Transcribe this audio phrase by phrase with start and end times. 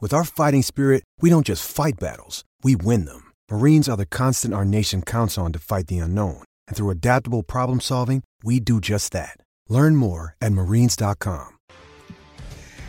[0.00, 3.32] With our fighting spirit, we don't just fight battles, we win them.
[3.50, 6.44] Marines are the constant our nation counts on to fight the unknown.
[6.68, 9.40] And through adaptable problem solving, we do just that.
[9.68, 11.48] Learn more at marines.com.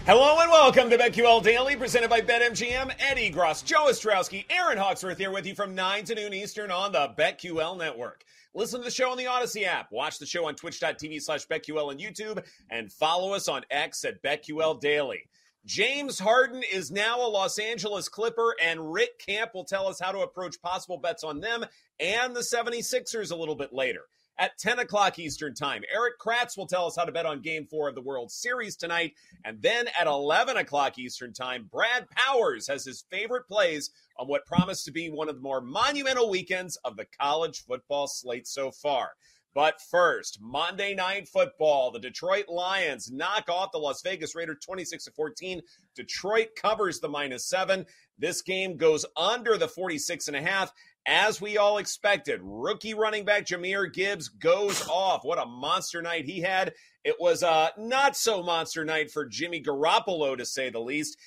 [0.06, 2.94] Hello and welcome to BetQL Daily, presented by BetMGM.
[3.00, 6.92] Ed Egros, Joe Ostrowski, Erin Hawksworth here with you from 9 to noon Eastern on
[6.92, 8.24] the BetQL Network.
[8.54, 9.92] Listen to the show on the Audacy app.
[9.92, 12.44] Watch the show on twitch.tv slash BetQL and YouTube.
[12.70, 15.24] And follow us on X at BetQL Daily.
[15.70, 20.12] James Harden is now a Los Angeles Clipper, and Rick Camp will tell us how
[20.12, 21.64] to approach possible bets on them
[22.00, 24.02] and the 76ers a little bit later.
[24.40, 27.68] At 10 o'clock Eastern Time, Eric Kratz will tell us how to bet on game
[27.68, 29.14] four of the World Series tonight.
[29.46, 34.48] And then at 11 o'clock Eastern Time, Brad Powers has his favorite plays on what
[34.48, 38.72] promised to be one of the more monumental weekends of the college football slate so
[38.72, 39.12] far.
[39.56, 41.92] But first, Monday Night Football.
[41.92, 45.62] The Detroit Lions knock off the Las Vegas Raiders 26 to 14.
[45.96, 47.86] Detroit covers the minus seven.
[48.18, 50.72] This game goes under the 46 and a half.
[51.08, 55.24] As we all expected, rookie running back Jahmyr Gibbs goes off.
[55.24, 56.74] What a monster night he had.
[57.04, 61.18] It was a not so monster night for Jimmy Garoppolo, to say the least.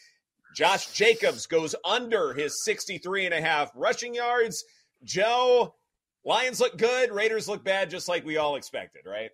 [0.54, 4.62] Josh Jacobs goes under his 63 and a half rushing yards.
[5.02, 5.74] Joe,
[6.24, 9.30] Lions look good, Raiders look bad, just like we all expected, right?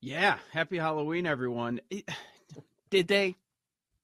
[0.00, 0.38] Yeah.
[0.52, 1.80] Happy Halloween, everyone.
[2.90, 3.36] Did they?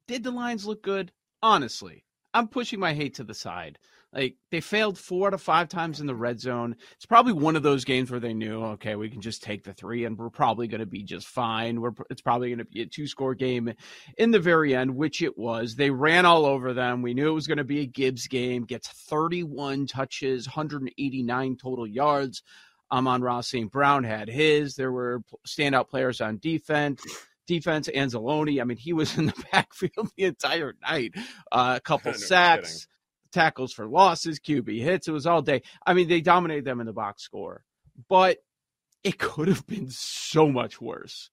[0.06, 1.12] Did the Lions look good?
[1.42, 2.04] Honestly,
[2.34, 3.78] I'm pushing my hate to the side.
[4.12, 6.76] Like they failed four to five times in the red zone.
[6.92, 9.74] It's probably one of those games where they knew, okay, we can just take the
[9.74, 11.80] three, and we're probably going to be just fine.
[11.80, 13.72] We're it's probably going to be a two score game
[14.16, 15.74] in the very end, which it was.
[15.74, 17.02] They ran all over them.
[17.02, 18.64] We knew it was going to be a Gibbs game.
[18.64, 22.42] Gets 31 touches, 189 total yards.
[22.90, 23.70] Amon-Ra St.
[23.70, 24.74] Brown had his.
[24.74, 27.04] There were standout players on defense
[27.48, 27.88] defense.
[27.88, 31.14] Anzalone, I mean, he was in the backfield the entire night.
[31.50, 32.86] Uh, a couple sacks,
[33.32, 35.08] tackles for losses, QB hits.
[35.08, 35.62] It was all day.
[35.86, 37.62] I mean, they dominated them in the box score,
[38.08, 38.38] but
[39.04, 41.30] it could have been so much worse.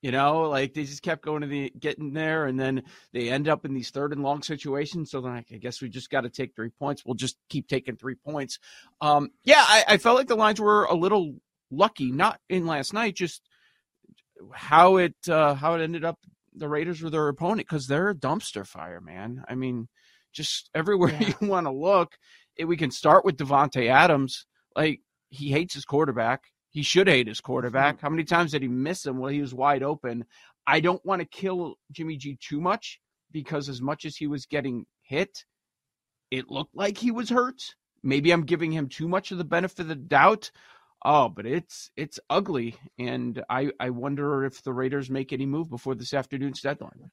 [0.00, 3.48] You know, like they just kept going to the getting there, and then they end
[3.48, 5.10] up in these third and long situations.
[5.10, 7.04] So then I, I guess we just got to take three points.
[7.04, 8.60] We'll just keep taking three points.
[9.00, 11.34] Um, yeah, I, I felt like the lines were a little
[11.72, 13.42] lucky, not in last night, just
[14.52, 16.18] how it uh, how it ended up.
[16.54, 19.44] The Raiders were their opponent because they're a dumpster fire, man.
[19.48, 19.88] I mean,
[20.38, 21.32] just everywhere yeah.
[21.40, 22.16] you want to look.
[22.56, 24.46] It, we can start with Davante Adams.
[24.74, 26.44] Like he hates his quarterback.
[26.70, 27.96] He should hate his quarterback.
[27.96, 28.06] Mm-hmm.
[28.06, 30.24] How many times did he miss him while he was wide open?
[30.66, 33.00] I don't want to kill Jimmy G too much
[33.30, 35.44] because as much as he was getting hit,
[36.30, 37.74] it looked like he was hurt.
[38.02, 40.50] Maybe I'm giving him too much of the benefit of the doubt.
[41.04, 45.70] Oh, but it's it's ugly, and I I wonder if the Raiders make any move
[45.70, 47.10] before this afternoon's deadline.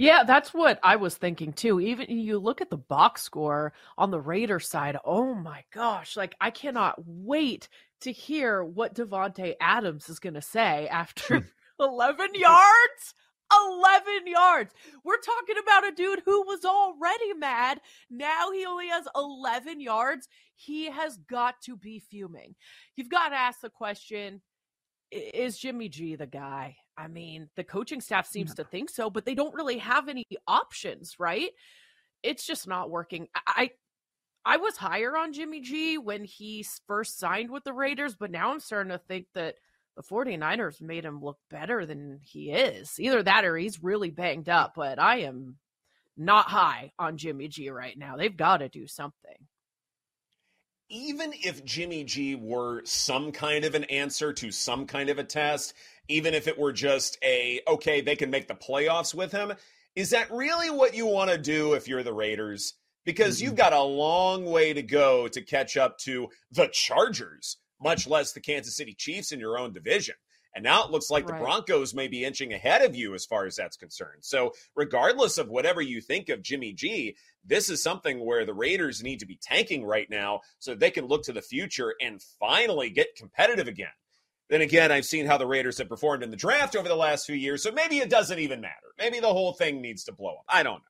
[0.00, 1.78] Yeah, that's what I was thinking too.
[1.78, 4.96] Even you look at the box score on the Raider side.
[5.04, 6.16] Oh my gosh!
[6.16, 7.68] Like I cannot wait
[8.00, 11.46] to hear what Davante Adams is going to say after hmm.
[11.80, 13.14] 11 yards.
[13.52, 14.72] 11 yards.
[15.04, 17.82] We're talking about a dude who was already mad.
[18.08, 20.28] Now he only has 11 yards.
[20.54, 22.54] He has got to be fuming.
[22.96, 24.40] You've got to ask the question
[25.10, 26.76] is Jimmy G the guy?
[27.00, 30.26] I mean, the coaching staff seems to think so, but they don't really have any
[30.46, 31.50] options, right?
[32.22, 33.28] It's just not working.
[33.46, 33.70] I
[34.44, 38.52] I was higher on Jimmy G when he first signed with the Raiders, but now
[38.52, 39.56] I'm starting to think that
[39.96, 42.98] the 49ers made him look better than he is.
[42.98, 45.56] Either that or he's really banged up, but I am
[46.16, 48.16] not high on Jimmy G right now.
[48.16, 49.46] They've got to do something
[50.90, 55.24] even if Jimmy G were some kind of an answer to some kind of a
[55.24, 55.72] test,
[56.08, 59.52] even if it were just a, okay, they can make the playoffs with him,
[59.94, 62.74] is that really what you want to do if you're the Raiders?
[63.04, 63.46] Because mm-hmm.
[63.46, 68.32] you've got a long way to go to catch up to the Chargers, much less
[68.32, 70.16] the Kansas City Chiefs in your own division.
[70.54, 71.38] And now it looks like Right.
[71.38, 74.24] the Broncos may be inching ahead of you as far as that's concerned.
[74.24, 79.02] So, regardless of whatever you think of Jimmy G, this is something where the Raiders
[79.02, 82.90] need to be tanking right now so they can look to the future and finally
[82.90, 83.88] get competitive again.
[84.48, 87.24] Then again, I've seen how the Raiders have performed in the draft over the last
[87.26, 88.74] few years, so maybe it doesn't even matter.
[88.98, 90.44] Maybe the whole thing needs to blow up.
[90.48, 90.84] I don't know.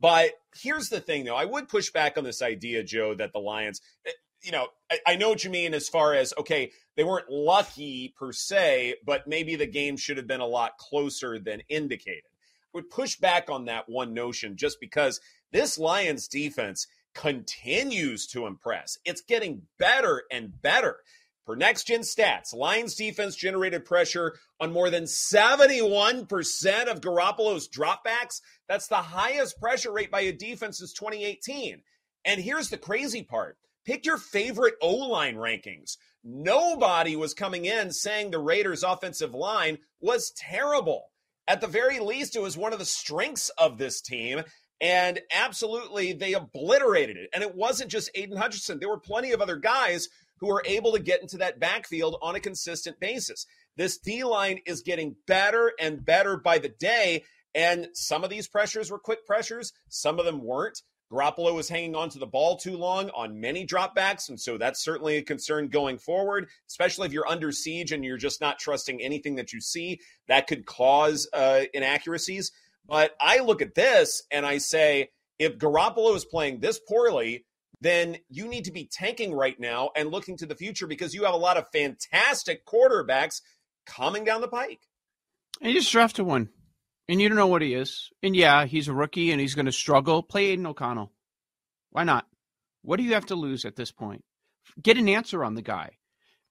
[0.00, 1.36] But here's the thing, though.
[1.36, 4.10] I would push back on this idea, Joe, that the Lions, eh,
[4.42, 8.14] you know, I, I know what you mean as far as, okay, they weren't lucky
[8.16, 12.24] per se, but maybe the game should have been a lot closer than indicated.
[12.26, 15.20] I Would push back on that one notion just because
[15.52, 18.98] this Lions defense continues to impress.
[19.04, 20.98] It's getting better and better.
[21.44, 28.40] Per next gen stats, Lions defense generated pressure on more than 71% of Garoppolo's dropbacks.
[28.68, 31.82] That's the highest pressure rate by a defense since 2018.
[32.24, 35.96] And here's the crazy part pick your favorite O line rankings.
[36.24, 41.06] Nobody was coming in saying the Raiders' offensive line was terrible.
[41.48, 44.42] At the very least, it was one of the strengths of this team.
[44.80, 47.30] And absolutely, they obliterated it.
[47.34, 48.78] And it wasn't just Aidan Hutchinson.
[48.78, 50.08] There were plenty of other guys
[50.38, 53.46] who were able to get into that backfield on a consistent basis.
[53.76, 57.24] This D line is getting better and better by the day.
[57.54, 60.82] And some of these pressures were quick pressures, some of them weren't.
[61.12, 64.28] Garoppolo was hanging on to the ball too long on many dropbacks.
[64.28, 68.16] And so that's certainly a concern going forward, especially if you're under siege and you're
[68.16, 70.00] just not trusting anything that you see.
[70.28, 72.52] That could cause uh, inaccuracies.
[72.88, 77.44] But I look at this and I say, if Garoppolo is playing this poorly,
[77.80, 81.24] then you need to be tanking right now and looking to the future because you
[81.24, 83.40] have a lot of fantastic quarterbacks
[83.86, 84.80] coming down the pike.
[85.60, 86.48] And you just drafted one,
[87.08, 88.10] and you don't know what he is.
[88.22, 90.22] And yeah, he's a rookie and he's going to struggle.
[90.22, 91.12] Play Aidan O'Connell.
[91.90, 92.26] Why not?
[92.82, 94.24] What do you have to lose at this point?
[94.80, 95.98] Get an answer on the guy.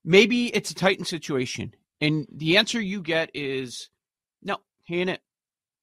[0.04, 3.90] Maybe it's a Titan situation, and the answer you get is
[4.42, 5.22] no, he ain't it.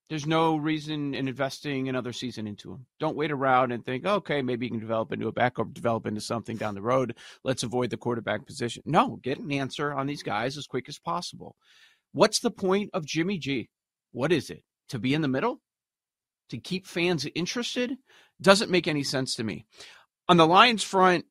[0.08, 2.86] There's no reason in investing another season into him.
[2.98, 6.22] Don't wait around and think, okay, maybe you can develop into a backup, develop into
[6.22, 7.14] something down the road.
[7.44, 8.82] Let's avoid the quarterback position.
[8.86, 11.56] No, get an answer on these guys as quick as possible.
[12.12, 13.68] What's the point of Jimmy G?
[14.12, 14.62] What is it?
[14.90, 15.60] To be in the middle?
[16.50, 17.96] To keep fans interested?
[18.40, 19.66] Doesn't make any sense to me.
[20.28, 21.24] On the Lions front,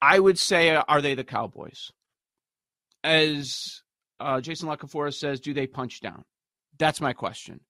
[0.00, 1.92] I would say, uh, are they the Cowboys?
[3.04, 3.82] As
[4.18, 6.24] uh, Jason La Canfora says, do they punch down?
[6.78, 7.60] That's my question.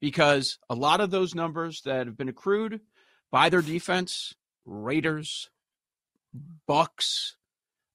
[0.00, 2.80] Because a lot of those numbers that have been accrued
[3.30, 4.34] by their defense,
[4.64, 5.50] Raiders,
[6.66, 7.36] Bucks,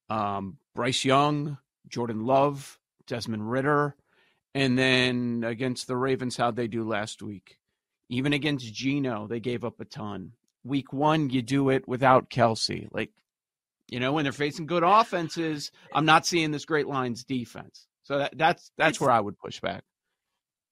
[0.10, 1.58] um, Bryce Young,
[1.88, 3.96] Jordan Love, Desmond Ridder,
[4.56, 7.60] and then against the Ravens, how'd they do last week?
[8.10, 10.31] Even against Geno, they gave up a ton.
[10.63, 12.88] Week one, you do it without Kelce.
[12.92, 13.12] Like,
[13.90, 17.86] you know, when they're facing good offenses, I'm not seeing this great Lions defense.
[18.04, 19.84] So that, that's that's It's- where I would push back.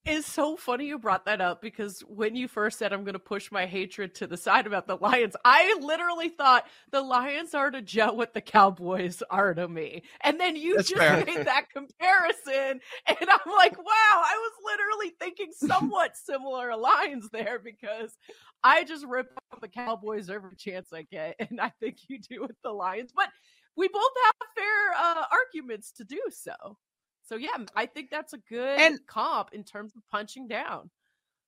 [0.06, 3.18] It's so funny you brought that up because when you first said I'm going to
[3.18, 7.70] push my hatred to the side about the Lions, I literally thought the Lions are
[7.70, 10.02] to Joe what the Cowboys are to me.
[10.20, 11.24] And then you That's just fair.
[11.24, 12.80] made that comparison.
[13.06, 18.18] And I'm like, wow, I was literally thinking somewhat similar lines there because
[18.62, 21.36] I just rip off the Cowboys every chance I get.
[21.48, 23.12] And I think you do with the Lions.
[23.16, 23.30] But
[23.74, 26.76] we both have fair uh, arguments to do so.
[27.24, 30.90] So yeah, I think that's a good And- comp in terms of punching down.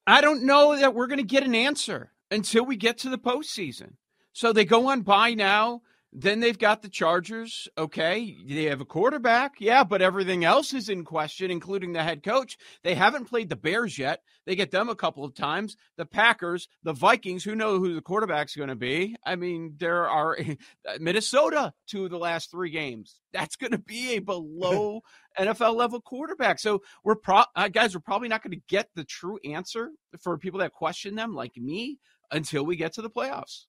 [0.07, 3.19] I don't know that we're going to get an answer until we get to the
[3.19, 3.95] postseason.
[4.33, 5.83] So they go on by now.
[6.13, 7.69] Then they've got the Chargers.
[7.77, 8.37] Okay.
[8.47, 9.55] They have a quarterback.
[9.59, 9.83] Yeah.
[9.85, 12.57] But everything else is in question, including the head coach.
[12.85, 14.23] They haven't played the Bears yet.
[14.47, 15.77] They get them a couple of times.
[15.99, 19.17] The Packers, the Vikings, who know who the quarterback's going to be?
[19.27, 20.39] I mean, there are
[21.01, 23.19] Minnesota, two of the last three games.
[23.33, 25.01] That's going to be a below
[25.39, 26.59] NFL level quarterback.
[26.59, 29.91] So we're pro uh, guys, we're probably not going to get the true answer
[30.21, 31.99] for people that question them like me
[32.31, 33.65] until we get to the playoffs.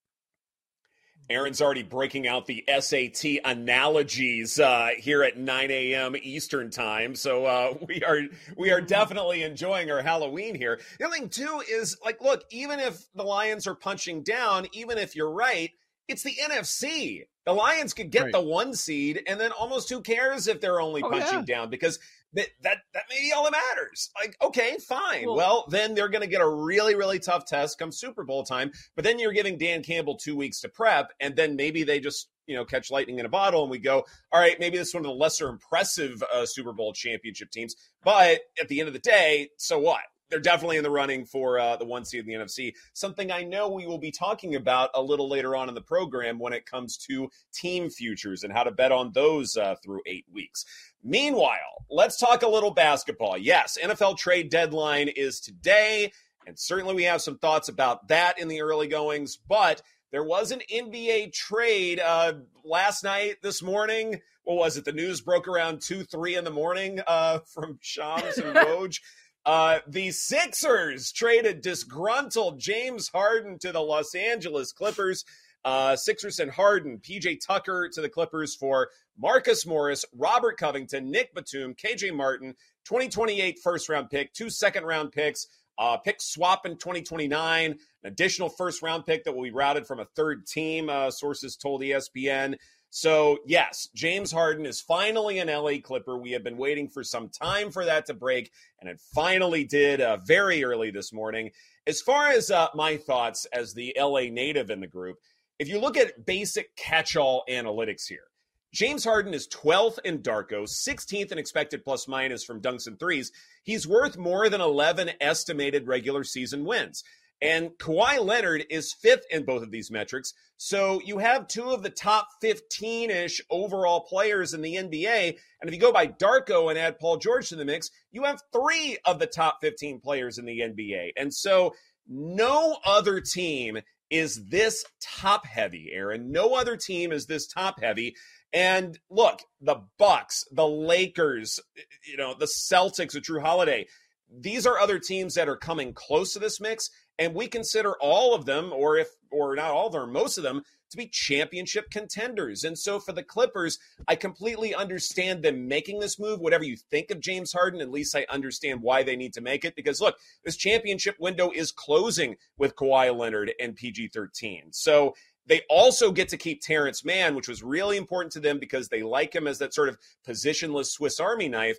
[1.29, 6.15] Erin's already breaking out the SAT analogies uh, here at 9 a.m.
[6.21, 8.21] Eastern time, so uh, we are
[8.55, 10.79] we are definitely enjoying our Halloween here.
[10.99, 14.97] The other thing too is like, look, even if the Lions are punching down, even
[14.97, 15.71] if you're right,
[16.07, 17.23] it's the NFC.
[17.47, 18.31] The Lions could get Right.
[18.33, 21.55] the one seed, and then almost who cares if they're only Oh, punching yeah.
[21.55, 21.97] down because
[22.33, 24.09] that that that may be all that matters.
[24.21, 25.25] Like, okay, fine.
[25.27, 28.43] Well- well, then they're going to get a really really tough test come Super Bowl
[28.43, 28.73] time.
[28.95, 32.27] But then you're giving Dan Campbell two weeks to prep, and then maybe they just
[32.47, 34.93] you know catch lightning in a bottle, and we go, all right, maybe this is
[34.93, 37.75] one of the lesser impressive uh, Super Bowl championship teams.
[38.03, 40.01] But at the end of the day, so what?
[40.29, 42.73] They're definitely in the running for uh, the one seed in the NFC.
[42.93, 46.39] Something I know we will be talking about a little later on in the program
[46.39, 50.25] when it comes to team futures and how to bet on those uh, through eight
[50.31, 50.65] weeks.
[51.03, 53.37] Meanwhile, let's talk a little basketball.
[53.37, 56.11] Yes, NFL trade deadline is today,
[56.45, 59.81] and certainly we have some thoughts about that in the early goings, but
[60.11, 64.21] there was an NBA trade uh, last night, this morning.
[64.43, 64.85] What was it?
[64.85, 68.99] The news broke around 2, 3 in the morning uh, from Shams and Woj.
[69.47, 75.23] Uh, the Sixers traded disgruntled James Harden to the Los Angeles Clippers.
[75.63, 81.33] Uh, Sixers and Harden, PJ Tucker to the Clippers for Marcus Morris, Robert Covington, Nick
[81.33, 85.47] Batum, KJ Martin, 2028 first round pick, two second round picks,
[85.79, 90.01] uh, pick swap in 2029, an additional first round pick that will be routed from
[90.01, 92.55] a third team, uh, sources told ESPN.
[92.89, 96.17] So, yes, James Harden is finally an LA Clipper.
[96.17, 100.01] We have been waiting for some time for that to break, and it finally did
[100.01, 101.51] uh, very early this morning.
[101.85, 105.17] As far as uh, my thoughts as the LA native in the group,
[105.59, 108.27] if you look at basic catch all analytics here,
[108.73, 113.31] James Harden is 12th in Darko, 16th in expected plus minus from dunks and threes.
[113.63, 117.03] He's worth more than 11 estimated regular season wins.
[117.41, 120.33] And Kawhi Leonard is fifth in both of these metrics.
[120.57, 125.37] So you have two of the top 15 ish overall players in the NBA.
[125.61, 128.41] And if you go by Darko and add Paul George to the mix, you have
[128.51, 131.11] three of the top 15 players in the NBA.
[131.15, 131.75] And so
[132.07, 133.79] no other team
[134.09, 136.31] is this top heavy, Erin.
[136.31, 138.15] No other team is this top heavy.
[138.53, 141.59] And look, the Bucks, the Lakers,
[142.05, 143.87] you know, the Celtics with Jrue Holiday.
[144.29, 148.35] These are other teams that are coming close to this mix and we consider all
[148.35, 151.89] of them, or if or not all of them, most of them, to be championship
[151.89, 152.63] contenders.
[152.63, 156.39] And so for the Clippers, I completely understand them making this move.
[156.39, 159.65] Whatever you think of James Harden, at least I understand why they need to make
[159.65, 159.75] it.
[159.75, 164.67] Because look, this championship window is closing with Kawhi Leonard and PG 13.
[164.71, 165.13] So
[165.47, 169.01] they also get to keep Terance Mann, which was really important to them because they
[169.01, 171.77] like him as that sort of positionless Swiss Army knife.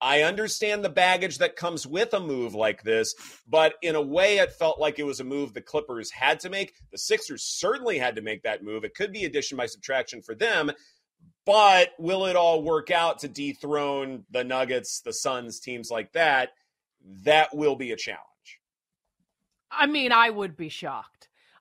[0.00, 3.14] I understand the baggage that comes with a move like this,
[3.46, 6.50] but in a way, it felt like it was a move the Clippers had to
[6.50, 6.72] make.
[6.90, 8.84] The Sixers certainly had to make that move.
[8.84, 10.72] It could be addition by subtraction for them,
[11.44, 16.50] but will it all work out to dethrone the Nuggets, the Suns, teams like that?
[17.24, 18.24] That will be a challenge.
[19.70, 21.19] I mean, I would be shocked.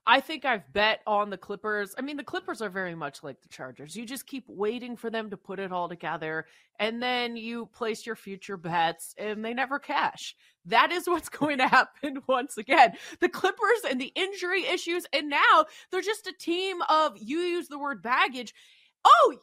[0.10, 1.94] I think I've bet on the Clippers.
[1.96, 3.96] I mean, the Clippers are very much like the Chargers.
[3.96, 6.48] You just keep waiting for them to put it all together,
[6.80, 10.36] and then you place your future bets, and they never cash.
[10.66, 12.94] That is what's going to happen once again.
[13.20, 17.68] The Clippers and the injury issues, and now they're just a team of, you use
[17.68, 18.56] the word baggage.
[19.06, 19.36] Oh,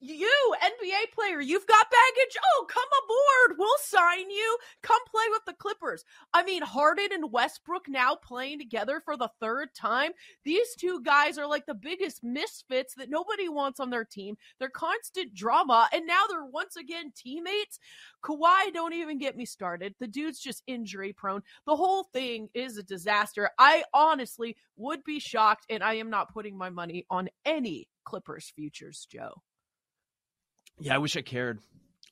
[0.00, 2.36] you NBA player, you've got baggage.
[2.54, 3.58] Oh, come aboard.
[3.58, 4.58] We'll sign you.
[4.82, 6.04] Come play with the Clippers.
[6.32, 10.12] I mean, Harden and Westbrook now playing together for the third time.
[10.44, 14.36] These two guys are like the biggest misfits that nobody wants on their team.
[14.58, 17.78] They're constant drama, and now they're once again teammates.
[18.22, 19.94] Kawhi, don't even get me started.
[20.00, 21.42] The dude's just injury prone.
[21.66, 23.50] The whole thing is a disaster.
[23.58, 28.52] I honestly would be shocked, and I am not putting my money on any Clippers
[28.54, 29.42] futures, Joe.
[30.78, 31.60] Yeah, I wish I cared.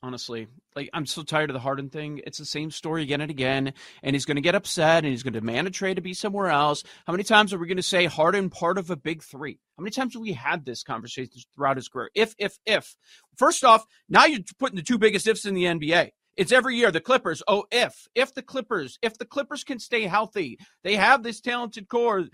[0.01, 2.19] Honestly, like I'm so tired of the Harden thing.
[2.25, 5.23] It's the same story again and again, and he's going to get upset and he's
[5.23, 6.83] going to demand a trade to be somewhere else.
[7.07, 9.59] How many times are we going to say Harden part of a big three?
[9.77, 12.09] How many times have we had this conversation throughout his career?
[12.15, 12.97] If, if, if.
[13.37, 16.09] First off, now you're putting the two biggest ifs in the NBA.
[16.35, 17.43] It's every year the Clippers.
[17.47, 21.87] Oh, if if the Clippers, if the Clippers can stay healthy, they have this talented
[21.87, 22.25] core.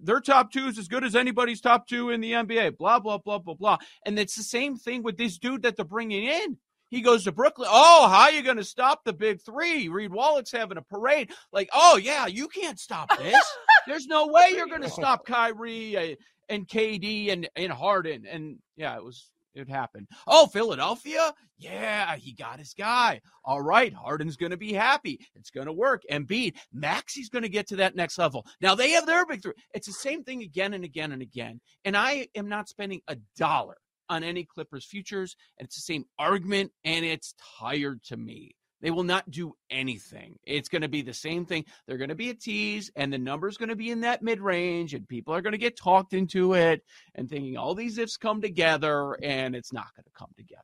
[0.00, 2.78] Their top two is as good as anybody's top two in the NBA.
[2.78, 3.78] Blah blah blah blah blah.
[4.06, 6.56] And it's the same thing with this dude that they're bringing in.
[6.90, 7.68] He goes to Brooklyn.
[7.70, 9.88] Oh, how are you going to stop the big three?
[9.88, 11.32] Reed Wallach's having a parade.
[11.52, 13.36] Like, oh yeah, you can't stop this.
[13.86, 16.16] There's no way you're going to stop Kyrie uh,
[16.48, 18.24] and KD and and Harden.
[18.24, 20.08] And yeah, it was it happened.
[20.26, 21.32] Oh, Philadelphia?
[21.58, 23.20] Yeah, he got his guy.
[23.44, 25.18] All right, Harden's going to be happy.
[25.34, 26.02] It's going to work.
[26.10, 28.46] Embiid, Maxey's going to get to that next level.
[28.60, 29.54] Now they have their big three.
[29.74, 31.60] It's the same thing again and again and again.
[31.84, 33.76] And I am not spending a dollar
[34.08, 35.36] on any Clippers futures.
[35.58, 38.54] And it's the same argument, and it's tired to me.
[38.80, 40.38] They will not do anything.
[40.44, 41.64] It's going to be the same thing.
[41.86, 44.40] They're going to be a tease, and the number's going to be in that mid
[44.40, 46.82] range, and people are going to get talked into it
[47.14, 50.62] and thinking all these ifs come together, and it's not going to come together.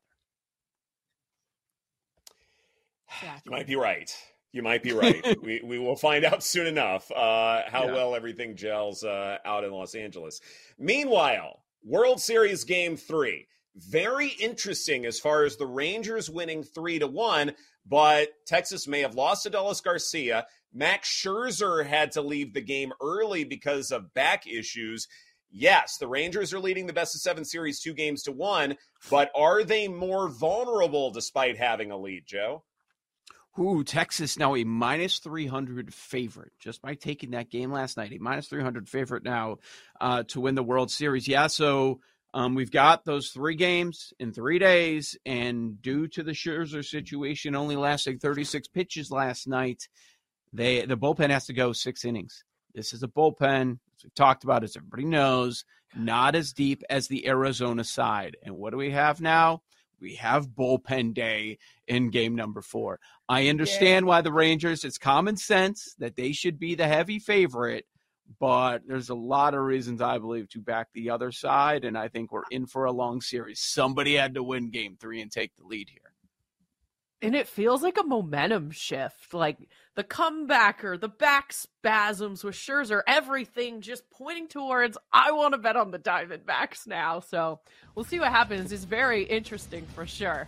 [3.45, 4.15] You might be right.
[4.51, 5.37] You might be right.
[5.43, 7.93] we, we will find out soon enough uh, how yeah.
[7.93, 10.39] well everything gels uh, out in Los Angeles.
[10.79, 13.47] Meanwhile, World Series Game 3.
[13.75, 17.53] very interesting as far as the Rangers winning three to one,
[17.85, 20.47] but Texas may have lost Adolis Garcia.
[20.73, 25.07] Max Scherzer had to leave the game early because of back issues.
[25.49, 28.75] Yes, the Rangers are leading the best of seven series two games to one,
[29.09, 32.63] but are they more vulnerable despite having a lead, Joe?
[33.57, 38.11] Ooh, Texas now a minus 300 favorite just by taking that game last night.
[38.11, 39.59] A minus 300 favorite now
[40.01, 41.25] uh, to win the World Series.
[41.25, 42.01] Yeah, so
[42.35, 47.55] um, we've got those three games in three days, and due to the Scherzer situation
[47.55, 49.87] only lasting 36 pitches last night,
[50.51, 52.43] they the bullpen has to go six innings.
[52.73, 55.63] This is a bullpen, as we've talked about, as everybody knows,
[55.95, 58.35] not as deep as the Arizona side.
[58.43, 59.61] And what do we have now?
[60.01, 62.99] We have bullpen day in game number four.
[63.29, 64.09] I understand yeah.
[64.09, 67.85] why the Rangers, it's common sense that they should be the heavy favorite,
[68.39, 71.85] but there's a lot of reasons I believe to back the other side.
[71.85, 73.59] And I think we're in for a long series.
[73.59, 76.01] Somebody had to win game three and take the lead here.
[77.21, 79.33] And it feels like a momentum shift.
[79.33, 79.57] Like
[79.95, 85.75] the comebacker, the back spasms with Scherzer, everything just pointing towards I want to bet
[85.75, 87.21] on the Diamondbacks now.
[87.21, 87.61] So
[87.95, 88.71] we'll see what happens.
[88.71, 90.47] It's very interesting for sure.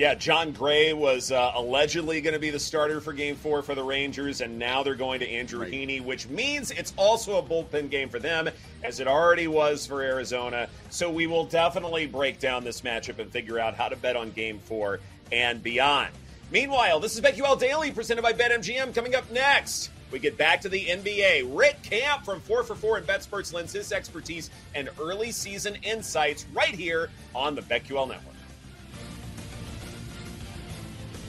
[0.00, 3.74] Yeah, Jon Gray was uh, allegedly going to be the starter for Game Four for
[3.74, 5.70] the Rangers, and now they're going to Andrew right.
[5.70, 8.48] Heaney, which means it's also a bullpen game for them,
[8.82, 10.70] as it already was for Arizona.
[10.88, 14.30] So we will definitely break down this matchup and figure out how to bet on
[14.30, 15.00] Game Four
[15.32, 16.12] and beyond.
[16.50, 18.94] Meanwhile, this is BetQL Daily presented by BetMGM.
[18.94, 21.54] Coming up next, we get back to the NBA.
[21.54, 26.46] Rick Camp from 4 for 4 and BetSperts lends his expertise and early season insights
[26.54, 28.39] right here on the BetQL Network.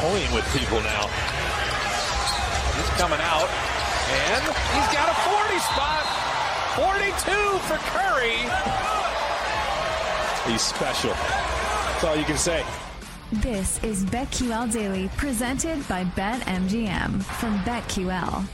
[0.00, 1.06] Toying with people now.
[2.76, 3.48] He's coming out,
[4.08, 6.04] and he's got a 40 spot.
[6.74, 8.38] 42 for Curry.
[10.50, 11.10] He's special.
[11.12, 12.64] That's all you can say.
[13.32, 18.44] This is BetQL Daily, presented by BetMGM from BetQL.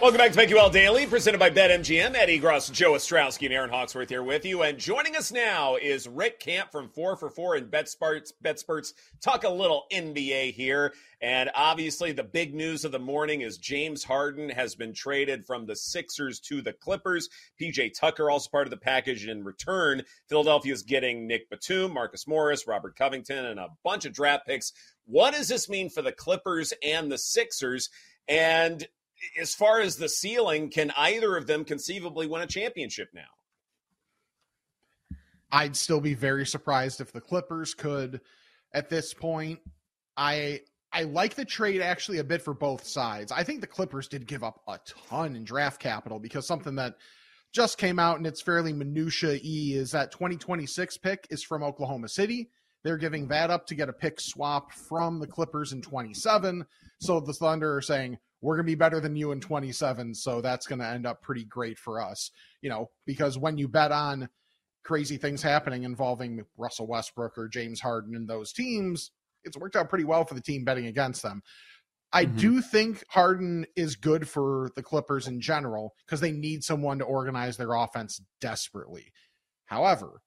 [0.00, 2.14] Welcome back to BetQL Daily, presented by BetMGM.
[2.14, 4.62] Ed Egros, Joe Ostrowski, and Erin Hawksworth here with you.
[4.62, 8.30] And joining us now is Rick Camp from 4 for 4 and BetSperts.
[8.40, 10.94] BetSperts talk a little NBA here.
[11.20, 15.66] And obviously, the big news of the morning is James Harden has been traded from
[15.66, 17.28] the Sixers to the Clippers.
[17.60, 19.26] PJ Tucker, also part of the package.
[19.26, 24.12] In return, Philadelphia is getting Nick Batum, Marcus Morris, Robert Covington, and a bunch of
[24.12, 24.72] draft picks.
[25.06, 27.90] What does this mean for the Clippers and the Sixers?
[28.28, 28.86] And
[29.40, 33.22] as far as the ceiling, can either of them conceivably win a championship now?
[35.50, 38.20] I'd still be very surprised if the Clippers could
[38.74, 39.60] at this point.
[40.16, 40.60] I
[40.92, 43.30] I like the trade actually a bit for both sides.
[43.32, 44.78] I think the Clippers did give up a
[45.08, 46.96] ton in draft capital because something that
[47.52, 52.08] just came out and it's fairly minutia e is that 2026 pick is from Oklahoma
[52.08, 52.50] City.
[52.84, 56.64] They're giving that up to get a pick swap from the Clippers in 27.
[57.00, 60.40] So the Thunder are saying, we're going to be better than you in 27 so
[60.40, 62.30] that's going to end up pretty great for us
[62.62, 64.28] you know because when you bet on
[64.84, 69.10] crazy things happening involving Russell Westbrook or James Harden and those teams
[69.44, 71.42] it's worked out pretty well for the team betting against them
[72.12, 72.36] I mm-hmm.
[72.36, 77.04] do think Harden is good for the Clippers in general because they need someone to
[77.04, 79.12] organize their offense desperately.
[79.66, 80.22] However,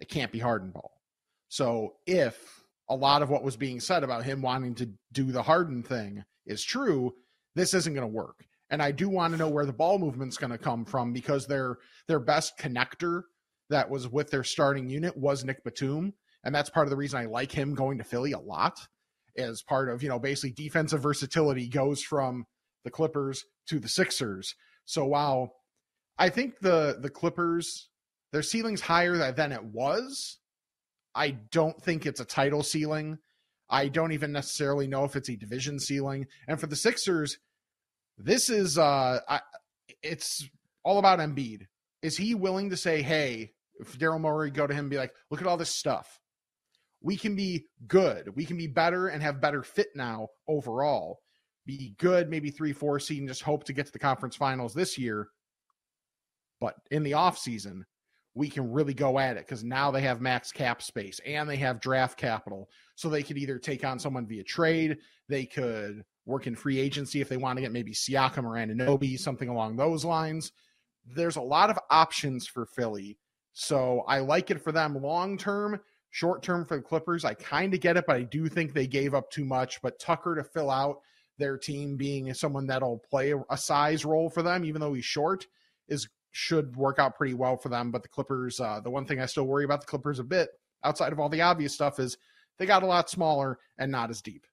[0.00, 1.00] it can't be Harden ball.
[1.48, 5.42] So if a lot of what was being said about him wanting to do the
[5.42, 7.14] Harden thing is true,
[7.54, 8.44] this isn't going to work.
[8.70, 11.46] And I do want to know where the ball movement's going to come from because
[11.46, 13.22] their their best connector
[13.68, 17.18] that was with their starting unit was Nick Batum, and that's part of the reason
[17.18, 18.78] I like him going to Philly a lot.
[19.36, 22.46] As part of you know basically defensive versatility goes from
[22.84, 24.54] the Clippers to the Sixers.
[24.84, 25.54] So while
[26.18, 27.88] I think the the Clippers
[28.32, 30.38] their ceiling's higher than it was,
[31.14, 33.18] I don't think it's a title ceiling.
[33.70, 36.26] I don't even necessarily know if it's a division ceiling.
[36.48, 37.38] And for the Sixers,
[38.18, 39.40] this is uh I,
[40.02, 40.48] it's
[40.84, 41.66] all about Embiid.
[42.02, 45.12] is he willing to say, hey, if Daryl Morey go to him and be like,
[45.30, 46.18] look at all this stuff.
[47.02, 48.36] We can be good.
[48.36, 51.20] We can be better and have better fit now overall.
[51.64, 54.74] Be good, maybe three, four seed, and just hope to get to the conference finals
[54.74, 55.28] this year.
[56.60, 57.86] But in the off season,
[58.40, 61.58] we can really go at it because now they have max cap space and they
[61.58, 62.70] have draft capital.
[62.94, 64.96] So they could either take on someone via trade,
[65.28, 69.18] they could work in free agency if they want to get maybe Siakam or Anunoby,
[69.18, 70.52] something along those lines.
[71.04, 73.18] There's a lot of options for Philly.
[73.52, 75.78] So I like it for them long term.
[76.08, 78.86] Short term for the Clippers, I kind of get it, but I do think they
[78.86, 79.82] gave up too much.
[79.82, 81.00] But Tucker to fill out
[81.36, 85.46] their team being someone that'll play a size role for them, even though he's short,
[85.88, 87.90] is should work out pretty well for them.
[87.90, 90.50] But the Clippers, uh, the one thing I still worry about the Clippers a bit,
[90.84, 92.16] outside of all the obvious stuff, is
[92.58, 94.46] they got a lot smaller and not as deep.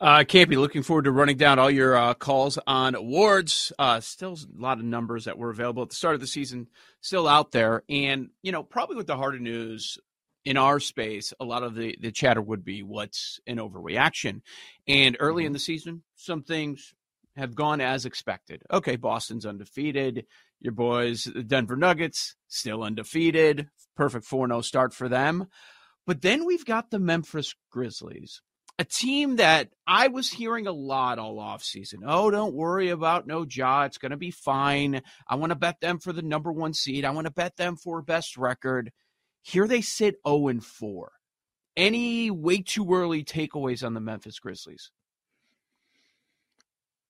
[0.00, 3.72] Uh, Campy, looking forward to running down all your uh, calls on awards.
[3.78, 6.66] Uh, still a lot of numbers that were available at the start of the season,
[7.00, 7.84] still out there.
[7.88, 9.96] And, you know, probably with the Harden news
[10.44, 14.40] in our space, a lot of the, the chatter would be what's an overreaction.
[14.88, 16.92] And early in the season, some things
[17.36, 18.62] have gone as expected.
[18.72, 20.26] Okay, Boston's undefeated.
[20.60, 23.68] Your boys, the Denver Nuggets, still undefeated.
[23.96, 25.46] Perfect 4 0 start for them.
[26.06, 28.42] But then we've got the Memphis Grizzlies,
[28.78, 32.00] a team that I was hearing a lot all offseason.
[32.06, 33.84] Oh, don't worry about no Ja.
[33.84, 35.02] It's going to be fine.
[35.28, 37.04] I want to bet them for the number one seed.
[37.04, 38.90] I want to bet them for best record.
[39.42, 41.12] Here they sit 0 and 4.
[41.76, 44.90] Any way too early takeaways on the Memphis Grizzlies?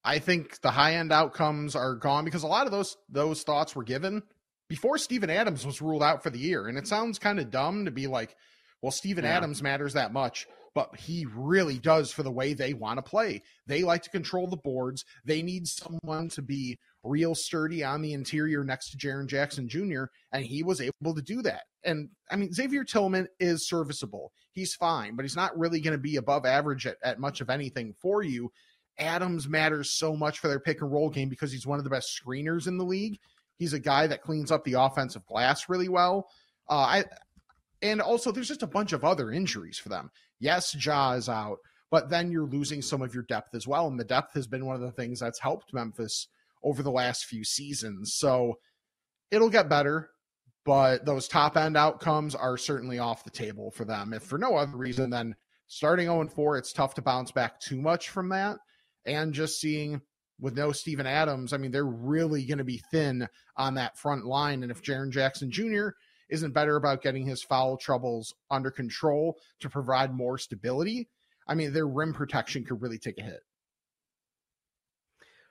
[0.05, 3.75] I think the high end outcomes are gone because a lot of those those thoughts
[3.75, 4.23] were given
[4.69, 6.69] before Steven Adams was ruled out for the year.
[6.69, 8.35] And it sounds kind of dumb to be like,
[8.83, 9.37] well, Steven yeah.
[9.37, 13.43] Adams matters that much, but he really does for the way they want to play.
[13.67, 15.05] They like to control the boards.
[15.25, 20.05] They need someone to be real sturdy on the interior next to Jaren Jackson Jr.,
[20.33, 21.63] and he was able to do that.
[21.85, 24.33] And I mean, Xavier Tillman is serviceable.
[24.53, 27.51] He's fine, but he's not really going to be above average at, at much of
[27.51, 28.51] anything for you.
[28.99, 31.91] Adams matters so much for their pick and roll game because he's one of the
[31.91, 33.19] best screeners in the league.
[33.57, 36.29] He's a guy that cleans up the offensive glass really well.
[36.69, 37.05] Uh, I
[37.83, 40.11] and also there's just a bunch of other injuries for them.
[40.41, 41.59] Yes, Ja is out,
[41.91, 44.67] but then you're losing some of your depth as well, and the depth has been
[44.67, 46.29] one of the things that's helped Memphis
[46.63, 48.15] over the last few seasons.
[48.17, 48.55] So
[49.31, 50.11] it'll get better,
[50.65, 54.13] but those top end outcomes are certainly off the table for them.
[54.13, 55.35] If for no other reason than
[55.67, 58.59] starting 0 4, it's tough to bounce back too much from that
[59.07, 60.01] and just seeing
[60.41, 64.27] with no Steven Adams, I mean, they're really going to be thin on that front
[64.27, 64.63] line.
[64.63, 65.89] And if Jaren Jackson Jr.
[66.29, 71.09] isn't better about getting his foul troubles under control to provide more stability,
[71.47, 73.41] I mean, their rim protection could really take a hit.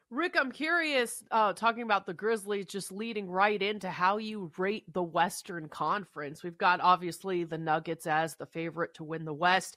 [0.09, 4.83] Rick, I'm curious, uh, talking about the Grizzlies, just leading right into how you rate
[4.93, 6.43] the Western Conference.
[6.43, 9.75] We've got obviously the Nuggets as the favorite to win the West.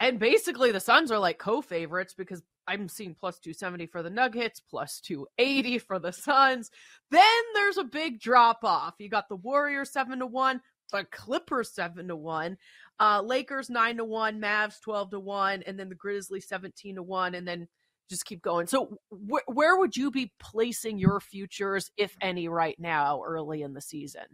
[0.00, 4.10] And basically, the Suns are like co favorites because I'm seeing plus 270 for the
[4.10, 6.70] Nuggets, plus 280 for the Suns.
[7.10, 7.22] Then
[7.54, 8.94] there's a big drop off.
[8.98, 10.60] You got the Warriors 7 to 1,
[10.92, 12.56] the Clippers 7 to 1,
[13.00, 17.02] uh, Lakers 9 to 1, Mavs 12 to 1, and then the Grizzlies 17 to
[17.02, 17.66] 1, and then
[18.08, 18.66] just keep going.
[18.66, 23.74] So, wh- where would you be placing your futures, if any, right now, early in
[23.74, 24.24] the season?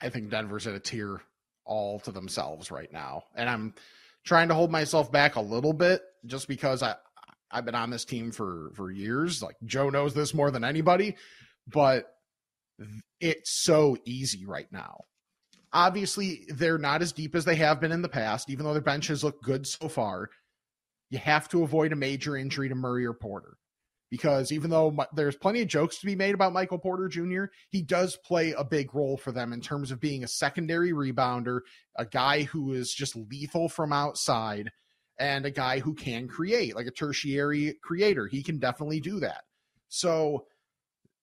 [0.00, 1.22] I think Denver's at a tier
[1.64, 3.24] all to themselves right now.
[3.34, 3.74] And I'm
[4.24, 6.96] trying to hold myself back a little bit just because I
[7.50, 9.42] I've been on this team for for years.
[9.42, 11.16] Like Joe knows this more than anybody,
[11.66, 12.06] but
[13.20, 15.04] it's so easy right now.
[15.72, 18.82] Obviously, they're not as deep as they have been in the past, even though their
[18.82, 20.28] benches look good so far.
[21.10, 23.56] You have to avoid a major injury to Murray or Porter
[24.12, 27.80] because even though there's plenty of jokes to be made about Michael Porter Jr., he
[27.80, 31.60] does play a big role for them in terms of being a secondary rebounder,
[31.96, 34.70] a guy who is just lethal from outside,
[35.18, 38.26] and a guy who can create, like a tertiary creator.
[38.26, 39.44] He can definitely do that.
[39.88, 40.44] So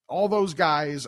[0.08, 1.06] all those guys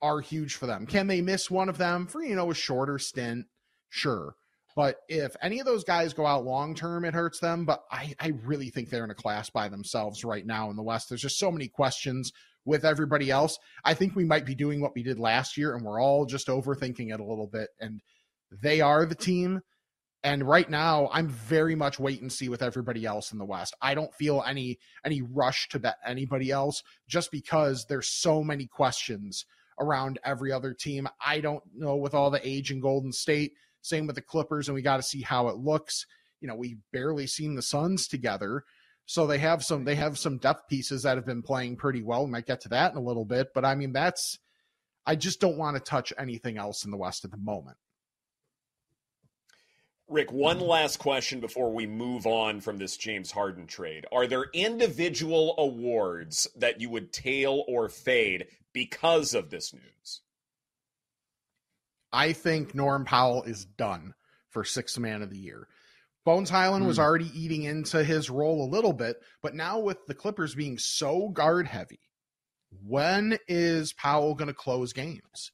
[0.00, 0.86] are huge for them.
[0.86, 3.46] Can they miss one of them for, you know, a shorter stint?
[3.88, 4.36] Sure.
[4.78, 7.64] But if any of those guys go out long term, it hurts them.
[7.64, 10.84] But I, I really think they're in a class by themselves right now in the
[10.84, 11.08] West.
[11.08, 12.32] There's just so many questions
[12.64, 13.58] with everybody else.
[13.84, 16.46] I think we might be doing what we did last year, and we're all just
[16.46, 17.70] overthinking it a little bit.
[17.80, 18.00] And
[18.52, 19.62] they are the team.
[20.22, 23.74] And right now, I'm very much wait and see with everybody else in the West.
[23.82, 28.68] I don't feel any any rush to bet anybody else just because there's so many
[28.68, 29.44] questions
[29.80, 31.08] around every other team.
[31.20, 34.74] I don't know with all the age in Golden State same with the Clippers, and
[34.74, 36.06] we got to see how it looks.
[36.40, 38.64] You know, we've barely seen the Suns together.
[39.06, 42.26] So they have some they have some depth pieces that have been playing pretty well.
[42.26, 44.38] We might get to that in a little bit, but I mean that's
[45.06, 47.78] I just don't want to touch anything else in the West at the moment.
[50.06, 54.06] Rick, one last question before we move on from this James Harden trade.
[54.12, 60.20] Are there individual awards that you would tail or fade because of this news?
[62.12, 64.14] I think Norm Powell is done
[64.48, 65.68] for sixth man of the year.
[66.24, 66.88] Bones Hyland mm.
[66.88, 67.02] was hmm.
[67.02, 71.28] already eating into his role a little bit, but now with the Clippers being so
[71.28, 72.00] guard heavy,
[72.84, 75.52] when is Powell going to close games?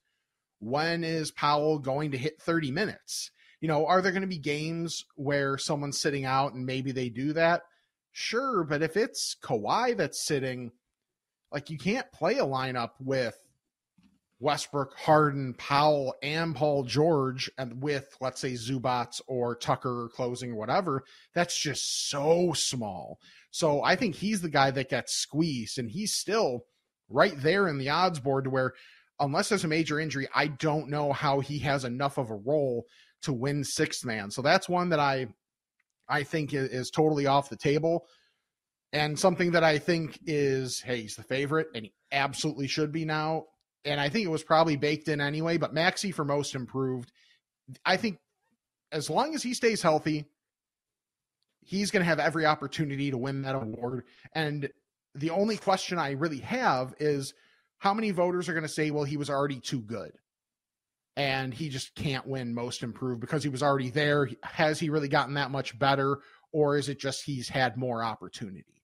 [0.59, 3.31] When is Powell going to hit 30 minutes?
[3.61, 7.09] You know, are there going to be games where someone's sitting out and maybe they
[7.09, 7.63] do that?
[8.13, 10.73] Sure, but if it's Kawhi that's sitting,
[11.53, 13.39] like you can't play a lineup with
[14.41, 20.57] Westbrook, Harden, Powell, and Paul George, and with let's say Zubac or Tucker closing or
[20.57, 23.19] whatever, that's just so small.
[23.51, 26.65] So I think he's the guy that gets squeezed, and he's still
[27.09, 28.73] right there in the odds board where,
[29.21, 32.85] unless there's a major injury, I don't know how he has enough of a role
[33.23, 34.31] to win sixth man.
[34.31, 35.29] So that's one that I
[36.09, 38.05] I think is totally off the table.
[38.93, 43.05] And something that I think is, hey, he's the favorite, and he absolutely should be
[43.05, 43.47] now
[43.85, 45.57] and I think it was probably baked in anyway.
[45.57, 47.13] But Maxey for most improved,
[47.85, 48.19] I think
[48.93, 50.27] as long as he stays healthy,
[51.61, 54.05] he's going to have every opportunity to win that award.
[54.35, 54.69] And
[55.15, 57.35] the only question I really have is
[57.79, 60.13] how many voters are going to say, well, he was already too good
[61.17, 64.29] and he just can't win most improved because he was already there.
[64.43, 66.19] Has he really gotten that much better?
[66.53, 68.83] Or is it just he's had more opportunity?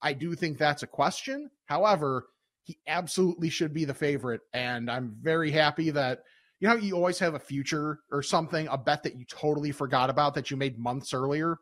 [0.00, 1.50] I do think that's a question.
[1.66, 2.26] However,
[2.64, 4.40] he absolutely should be the favorite.
[4.52, 6.20] And I'm very happy that,
[6.60, 10.10] you know, you always have a future or something, a bet that you totally forgot
[10.10, 11.58] about that you made months earlier.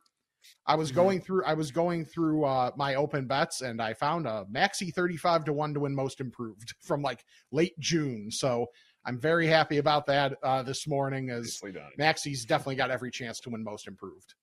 [0.66, 0.96] I was mm-hmm.
[0.96, 4.90] going through I was going through uh, my open bets and I found a Maxey
[4.90, 8.30] 35 to 1 to win most improved from like late June.
[8.30, 8.66] So
[9.06, 11.60] I'm very happy about that uh, this morning as
[11.96, 14.34] Maxey's definitely got every chance to win most improved.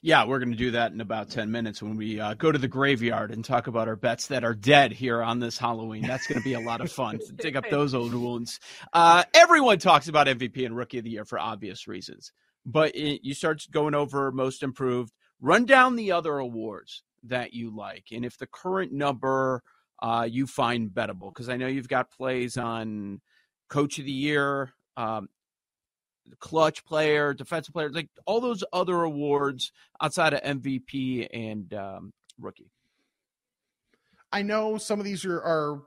[0.00, 2.58] Yeah, we're going to do that in about 10 minutes when we uh, go to
[2.58, 6.06] the graveyard and talk about our bets that are dead here on this Halloween.
[6.06, 8.60] That's going to be a lot of fun to dig up those old wounds.
[8.92, 12.32] Uh, everyone talks about MVP and Rookie of the Year for obvious reasons,
[12.64, 17.74] but it, you start going over most improved, run down the other awards that you
[17.74, 18.06] like.
[18.12, 19.62] And if the current number
[20.02, 23.20] uh, you find bettable, because I know you've got plays on
[23.68, 25.28] Coach of the Year, um,
[26.38, 32.70] clutch player, defensive player, like all those other awards outside of MVP and um, rookie.
[34.32, 35.82] I know some of these are, are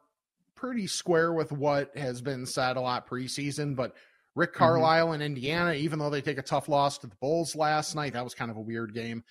[0.55, 3.93] pretty square with what has been said a lot preseason, but
[4.35, 4.59] Rick mm-hmm.
[4.59, 5.15] Carlisle mm-hmm.
[5.15, 8.23] in Indiana, even though they take a tough loss to the Bulls last night, that
[8.23, 9.23] was kind of a weird game.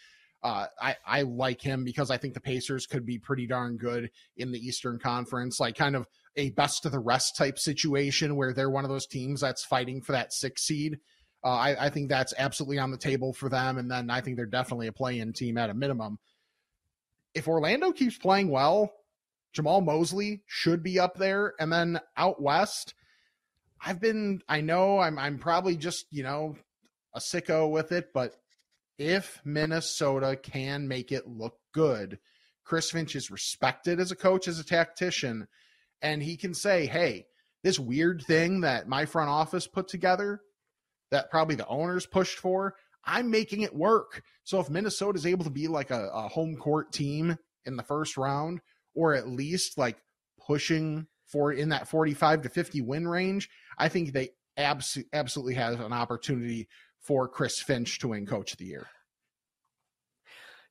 [0.43, 4.11] Uh, I, I like him because I think the Pacers could be pretty darn good
[4.37, 6.07] in the Eastern Conference, like kind of
[6.37, 10.03] a best of the rest type situation where they're one of those teams that's fighting
[10.03, 10.99] for that six seed.
[11.45, 13.79] Uh, I, I, think that's absolutely on the table for them.
[13.79, 16.19] And then I think they're definitely a play in team at a minimum.
[17.35, 18.93] If Orlando keeps playing well,
[19.57, 21.55] Jamahl Mosley should be up there.
[21.61, 22.95] And then out west,
[23.85, 26.57] I've been, I know I'm, I'm probably just, you know,
[27.15, 28.35] a sicko with it, but
[28.99, 32.19] if Minnesota can make it look good,
[32.65, 35.47] Chris Finch is respected as a coach, as a tactician,
[36.03, 37.27] and he can say, hey,
[37.63, 40.41] this weird thing that my front office put together
[41.11, 44.23] that probably the owners pushed for, I'm making it work.
[44.45, 47.83] So if Minnesota is able to be like a, a home court team in the
[47.83, 48.61] first round,
[48.95, 49.99] or at least like
[50.45, 55.81] pushing for in that 45 to 50 win range, I think they abs- absolutely have
[55.81, 56.69] an opportunity
[57.01, 58.87] for Chris Finch to win Coach of the Year.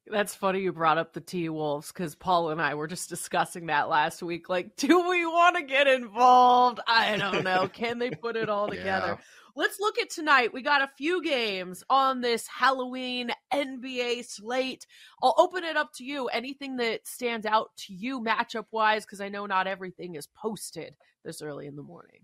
[0.07, 3.67] That's funny you brought up the T Wolves because Paul and I were just discussing
[3.67, 4.49] that last week.
[4.49, 6.79] Like, do we want to get involved?
[6.87, 7.67] I don't know.
[7.73, 9.17] Can they put it all together?
[9.17, 9.23] Yeah.
[9.57, 10.53] Let's look at tonight.
[10.53, 14.85] We got a few games on this Halloween NBA slate.
[15.23, 16.27] I'll open it up to you.
[16.27, 20.95] Anything that stands out to you matchup wise, because I know not everything is posted
[21.23, 22.19] this early in the morning.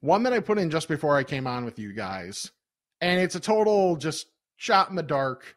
[0.00, 2.50] One that I put in just before I came on with you guys,
[3.00, 5.56] and it's a total just shot in the dark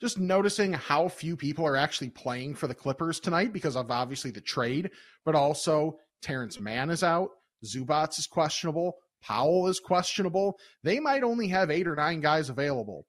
[0.00, 4.30] just noticing how few people are actually playing for the Clippers tonight because of obviously
[4.30, 4.90] the trade,
[5.24, 7.30] but also Terance Mann is out,
[7.64, 10.58] Zubac is questionable, Powell is questionable.
[10.82, 13.06] They might only have eight or nine guys available.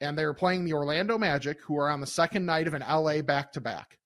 [0.00, 3.20] And they're playing the Orlando Magic, who are on the second night of an LA
[3.22, 3.98] back to back.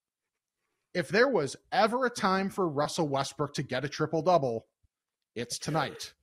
[0.92, 4.66] If there was ever a time for Russell Westbrook to get a triple double,
[5.34, 6.14] it's tonight.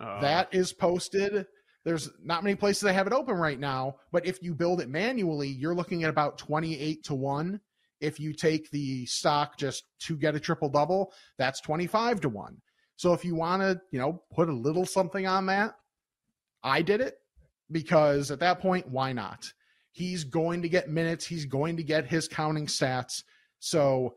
[0.00, 1.46] Uh, that is posted
[1.84, 4.88] There's not many places that have it open right now, but if you build it
[4.88, 7.60] manually, you're looking at about 28 to 1.
[8.00, 12.60] If you take the stock just to get a triple double, that's 25 to 1.
[12.96, 15.74] So if you want to, you know, put a little something on that,
[16.62, 17.16] I did it
[17.70, 19.44] because at that point, why not?
[19.90, 23.22] He's going to get minutes, he's going to get his counting stats.
[23.58, 24.14] So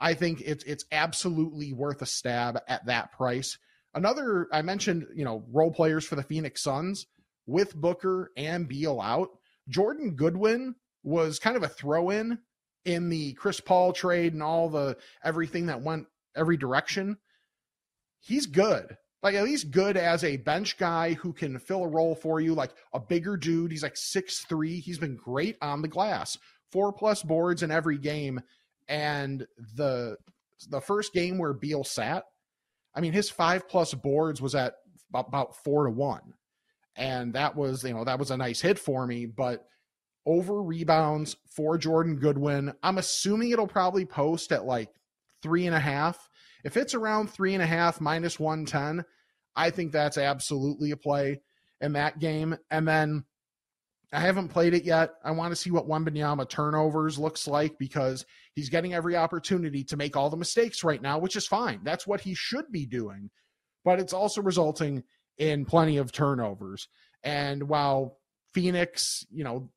[0.00, 3.58] I think it's it's absolutely worth a stab at that price.
[3.94, 7.06] Another, I mentioned, you know, role players for the Phoenix Suns
[7.46, 9.28] with Booker and Beal out.
[9.68, 12.38] Jordan Goodwin was kind of a throw in
[12.84, 17.18] in the Chris Paul trade and all the everything that went every direction.
[18.20, 18.96] He's good.
[19.22, 22.54] Like at least good as a bench guy who can fill a role for you,
[22.54, 23.70] like a bigger dude.
[23.70, 24.80] He's like six three.
[24.80, 26.38] He's been great on the glass.
[26.72, 28.40] Four plus boards in every game.
[28.88, 30.16] And the
[30.68, 32.24] the first game where Beal sat,
[32.94, 34.74] I mean, his five plus boards was at
[35.14, 36.34] about four to one.
[36.96, 39.26] And that was, you know, that was a nice hit for me.
[39.26, 39.64] But
[40.26, 44.90] over rebounds for Jordan Goodwin, I'm assuming it'll probably post at like
[45.42, 46.28] three and a half.
[46.64, 49.04] If it's around three and a half minus 110,
[49.56, 51.40] I think that's absolutely a play
[51.80, 52.56] in that game.
[52.70, 53.24] And then
[54.12, 55.14] I haven't played it yet.
[55.24, 59.96] I want to see what Wembanyama turnovers looks like because he's getting every opportunity to
[59.96, 61.80] make all the mistakes right now, which is fine.
[61.82, 63.30] That's what he should be doing.
[63.84, 65.02] But it's also resulting
[65.38, 66.88] in plenty of turnovers.
[67.22, 68.18] And while
[68.52, 69.70] Phoenix, you know,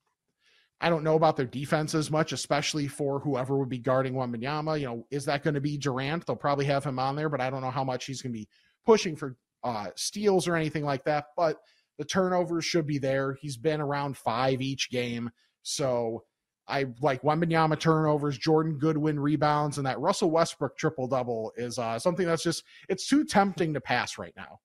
[0.82, 4.80] I don't know about their defense as much, especially for whoever would be guarding Wembanyama.
[4.80, 6.26] You know, is that going to be Durant?
[6.26, 8.40] They'll probably have him on there, but I don't know how much he's going to
[8.40, 8.50] be
[8.86, 11.28] pushing for uh, steals or anything like that.
[11.38, 11.58] But
[11.98, 13.38] the turnovers should be there.
[13.42, 15.32] He's been around five each game.
[15.64, 16.24] So
[16.68, 22.00] I like Wembanyama turnovers, Jordan Goodwin rebounds, and that Russell Westbrook triple double is uh,
[22.00, 24.60] something that's just it's too tempting to pass right now.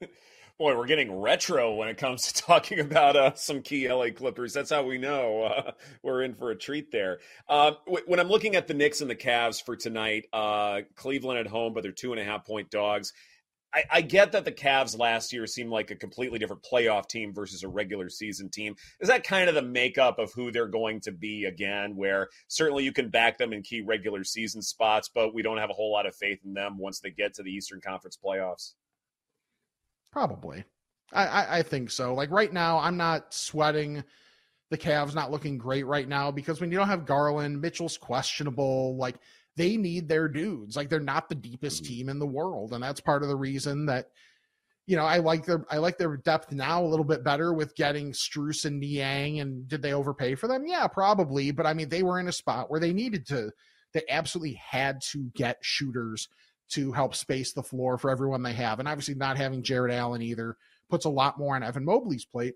[0.58, 4.52] Boy, we're getting retro when it comes to talking about uh, some key LA Clippers.
[4.52, 7.20] That's how we know uh, we're in for a treat there.
[7.48, 7.72] Uh,
[8.06, 11.72] when I'm looking at the Knicks and the Cavs for tonight, uh, Cleveland at home,
[11.72, 13.14] but they're two and a half point dogs.
[13.74, 17.32] I, I, get that the Cavs last year seemed like a completely different playoff team
[17.32, 18.76] versus a regular season team.
[19.00, 21.96] Is that kind of the makeup of who they're going to be again?
[21.96, 25.70] Where certainly you can back them in key regular season spots, but we don't have
[25.70, 28.72] a whole lot of faith in them once they get to the Eastern Conference playoffs.
[30.10, 30.64] Probably,
[31.12, 32.14] I, I, I think so.
[32.14, 34.04] Like right now, I'm not sweating
[34.72, 38.96] the Cavs not looking great right now because when you don't have Garland, Mitchell's questionable.
[38.96, 39.16] Like
[39.56, 40.76] they need their dudes.
[40.76, 41.92] Like they're not the deepest mm-hmm.
[41.92, 44.08] team in the world, and that's part of the reason that
[44.86, 47.74] you know I like their I like their depth now a little bit better with
[47.74, 49.40] getting Strus and Niang.
[49.40, 50.66] And did they overpay for them?
[50.66, 51.50] Yeah, probably.
[51.50, 53.50] But I mean, they were in a spot where they needed to.
[53.92, 56.28] They absolutely had to get shooters
[56.70, 60.22] to help space the floor for everyone they have, and obviously not having Jarrett Allen
[60.22, 60.56] either
[60.88, 62.54] puts a lot more on Evan Mobley's plate.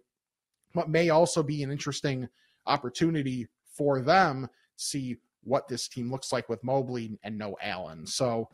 [0.74, 2.28] But may also be an interesting
[2.66, 8.06] opportunity for them see what this team looks like with Mobley and no Allen.
[8.06, 8.48] So,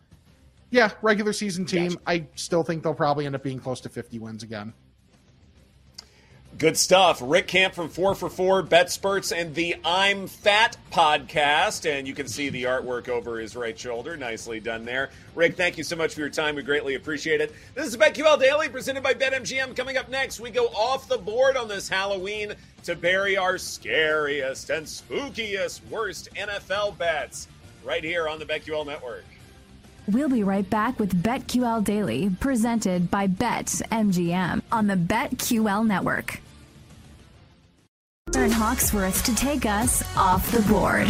[0.70, 1.90] yeah, regular season team.
[1.90, 2.02] Gotcha.
[2.07, 4.72] I still think they'll probably end up being close to 50 wins again.
[6.59, 7.21] Good stuff.
[7.23, 11.91] Rick Camp from 4 for 4, Betsperts, and the I'm Fat podcast.
[11.91, 14.17] And you can see the artwork over his right shoulder.
[14.19, 15.11] Nicely done there.
[15.35, 16.55] Rick, thank you so much for your time.
[16.55, 17.55] We greatly appreciate it.
[17.75, 19.75] This is BetQL Daily presented by BetMGM.
[19.75, 22.53] Coming up next, we go off the board on this Halloween
[22.85, 27.49] to bury our scariest and spookiest, worst NFL bets
[27.83, 29.25] right here on the BetQL Network.
[30.09, 36.41] We'll be right back with BetQL Daily, presented by BetMGM on the BetQL Network.
[38.35, 41.07] Erin Hawksworth to take us off the board.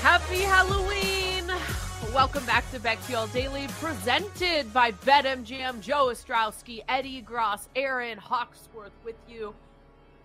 [0.00, 1.52] Happy Halloween!
[2.12, 5.82] Welcome back to BetQL Daily, presented by BetMGM.
[5.82, 9.54] Joe Ostrowski, Ed Egros, Erin Hawksworth with you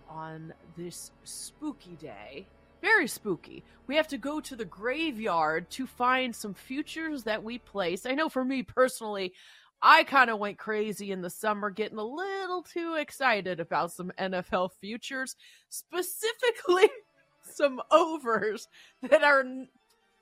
[0.09, 2.47] on this spooky day.
[2.81, 3.63] Very spooky.
[3.87, 8.05] We have to go to the graveyard to find some futures that we place.
[8.05, 9.33] I know for me personally,
[9.81, 14.11] I kind of went crazy in the summer, getting a little too excited about some
[14.19, 15.35] NFL futures,
[15.69, 16.89] specifically
[17.41, 18.67] some overs
[19.09, 19.43] that are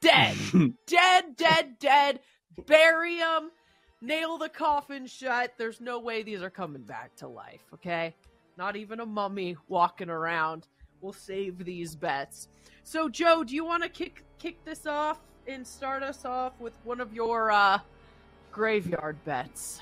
[0.02, 0.36] dead,
[0.88, 2.20] dead, dead, dead.
[2.68, 3.52] Bury them,
[4.02, 5.54] nail the coffin shut.
[5.58, 8.14] There's no way these are coming back to life, okay?
[8.58, 10.68] Not even a mummy walking around
[11.02, 12.48] will save these bets.
[12.84, 16.74] So, Joe, do you want to kick kick this off and start us off with
[16.84, 17.80] one of your uh,
[18.52, 19.82] graveyard bets?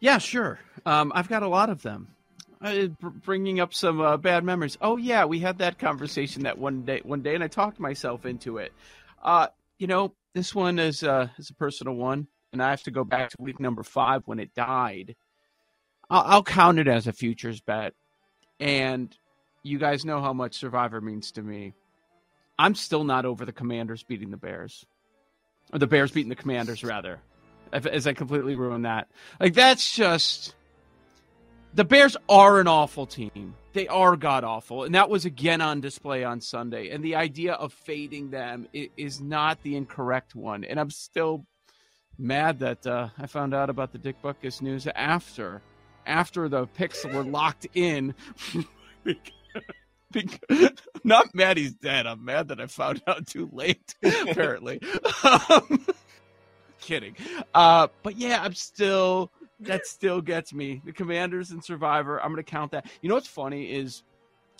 [0.00, 0.60] Yeah, sure.
[0.86, 2.08] Um, I've got a lot of them.
[2.60, 4.76] Uh, bringing up some uh, bad memories.
[4.80, 8.26] Oh yeah, we had that conversation that one day, one day, and I talked myself
[8.26, 8.72] into it.
[9.22, 9.46] Uh,
[9.78, 13.04] you know, this one is uh, is a personal one, and I have to go
[13.04, 15.14] back to week number five when it died.
[16.10, 17.94] I'll, I'll count it as a futures bet,
[18.60, 19.14] and
[19.62, 21.74] you guys know how much Survivor means to me.
[22.58, 24.84] I'm still not over the Commanders beating the Bears,
[25.72, 27.20] or the Bears beating the Commanders rather,
[27.72, 29.08] as I completely ruined that.
[29.38, 30.54] Like that's just
[31.74, 33.54] the Bears are an awful team.
[33.74, 36.90] They are god awful, and that was again on display on Sunday.
[36.90, 40.64] And the idea of fading them is not the incorrect one.
[40.64, 41.46] And I'm still
[42.18, 45.62] mad that uh, I found out about the Dick Butkus news after
[46.08, 48.14] after the picks were locked in.
[50.10, 50.72] because,
[51.04, 52.06] not mad he's dead.
[52.06, 53.94] I'm mad that I found out too late.
[54.02, 54.80] Apparently,
[55.22, 55.86] um,
[56.80, 57.16] kidding.
[57.54, 59.30] Uh, but yeah, I'm still
[59.60, 60.82] that still gets me.
[60.84, 62.20] The Commanders and Survivor.
[62.20, 62.86] I'm going to count that.
[63.02, 64.02] You know what's funny is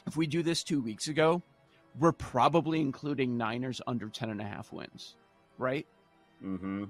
[0.06, 1.42] if we do this two weeks ago,
[1.98, 5.16] we're probably including Niners under 10 and a half wins,
[5.56, 5.86] right?
[6.44, 6.84] Mm-hmm.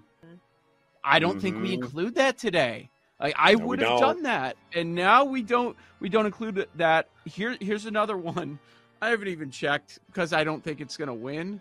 [1.04, 1.40] I don't mm-hmm.
[1.40, 1.84] think we mm-hmm.
[1.84, 2.90] include that today.
[3.20, 5.76] Like I no, would have done that, and now we don't.
[6.00, 7.08] We don't include that.
[7.24, 8.58] Here, here's another one.
[9.02, 11.60] I haven't even checked because I don't think it's going to win.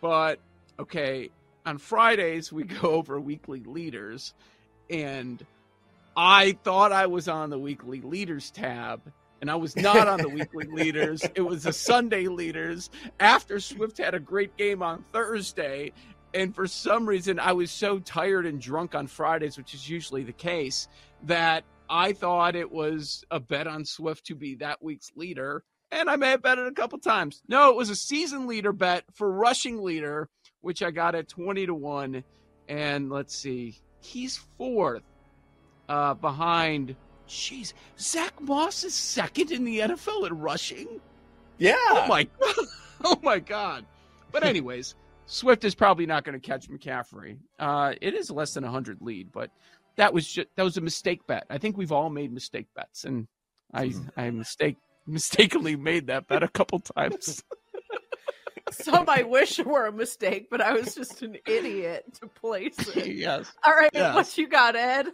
[0.00, 0.38] But
[0.78, 1.30] okay,
[1.66, 4.34] on Fridays we go over weekly leaders,
[4.88, 5.44] and
[6.16, 9.00] I thought I was on the weekly leaders tab,
[9.40, 11.24] and I was not on the weekly leaders.
[11.34, 15.92] It was the Sunday leaders after Swift had a great game on Thursday.
[16.34, 20.24] And for some reason, I was so tired and drunk on Fridays, which is usually
[20.24, 20.88] the case,
[21.22, 25.62] that I thought it was a bet on Swift to be that week's leader.
[25.92, 27.40] And I may have bet it a couple times.
[27.46, 30.28] No, it was a season leader bet for rushing leader,
[30.60, 32.24] which I got at 20 to 1.
[32.68, 35.04] And let's see, he's fourth
[35.88, 36.96] uh, behind.
[37.28, 41.00] Jeez, Zack Moss is second in the NFL at rushing.
[41.58, 41.76] Yeah.
[41.78, 42.26] Oh my.
[43.04, 43.86] oh my God.
[44.32, 44.96] But anyways,
[45.26, 47.38] Swift is probably not going to catch McCaffrey.
[47.58, 49.50] Uh, it is less than a hundred lead, but
[49.96, 51.44] that was just that was a mistake bet.
[51.50, 53.26] I think we've all made mistake bets, and
[53.72, 54.20] I mm-hmm.
[54.20, 57.42] I mistake mistakenly made that bet a couple times.
[58.70, 63.06] Some I wish were a mistake, but I was just an idiot to place it.
[63.16, 63.52] yes.
[63.64, 64.14] All right, yes.
[64.14, 65.08] what you got, Ed?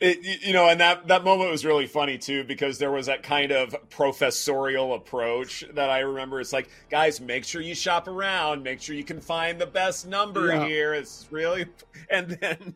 [0.00, 3.22] It, you know, and that that moment was really funny too because there was that
[3.22, 6.40] kind of professorial approach that I remember.
[6.40, 10.06] It's like, guys, make sure you shop around, make sure you can find the best
[10.06, 10.66] number yeah.
[10.66, 10.94] here.
[10.94, 11.66] It's really,
[12.10, 12.74] and then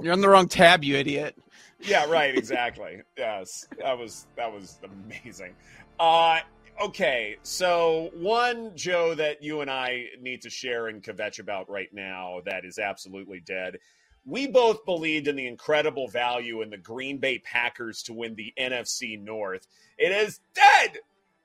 [0.00, 1.36] you're on the wrong tab, you idiot.
[1.80, 2.36] Yeah, right.
[2.36, 3.02] Exactly.
[3.16, 5.54] yes, that was that was amazing.
[5.98, 6.40] Uh,
[6.82, 11.92] okay, so one Joe that you and I need to share and kvetch about right
[11.92, 13.78] now that is absolutely dead
[14.24, 18.52] we both believed in the incredible value in the Green Bay Packers to win the
[18.58, 19.66] NFC North.
[19.98, 20.98] It is dead!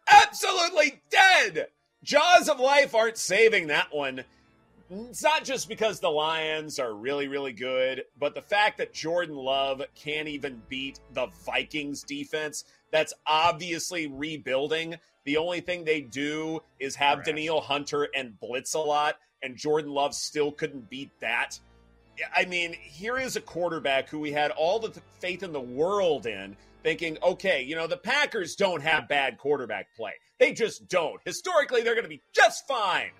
[0.09, 1.67] Absolutely dead!
[2.03, 4.23] Jaws of life aren't saving that one.
[4.89, 9.35] It's not just because the Lions are really, really good, but the fact that Jordan
[9.35, 14.95] Love can't even beat the Vikings defense that's obviously rebuilding.
[15.25, 19.91] The only thing they do is have Danielle Hunter and blitz a lot, and Jordan
[19.91, 21.59] Love still couldn't beat that.
[22.35, 26.25] I mean, here is a quarterback who we had all the faith in the world
[26.25, 30.13] in, thinking, okay, you know, the Packers don't have bad quarterback play.
[30.39, 31.19] They just don't.
[31.25, 33.11] Historically, they're going to be just fine.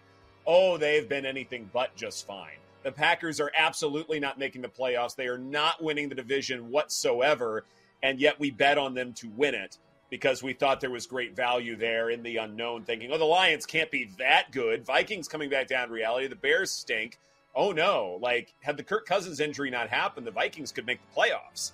[0.45, 2.58] Oh, they've been anything but just fine.
[2.84, 5.16] The Packers are absolutely not making the playoffs.
[5.16, 7.66] They are not winning the division whatsoever.
[8.02, 9.78] And yet we bet on them to win it
[10.10, 13.66] because we thought there was great value there in the unknown, thinking, oh, the Lions
[13.66, 14.86] can't be that good.
[14.86, 16.28] Vikings coming back down reality.
[16.28, 17.20] The Bears stink
[17.58, 21.20] oh no, like had the Kirk Cousins injury not happened, the Vikings could make the
[21.20, 21.72] playoffs.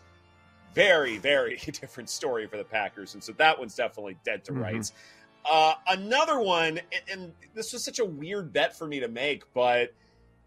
[0.74, 3.14] Very, very different story for the Packers.
[3.14, 4.62] And so that one's definitely dead to mm-hmm.
[4.62, 4.94] rights.
[5.46, 6.80] Uh, another one,
[7.12, 9.94] and this was such a weird bet for me to make, but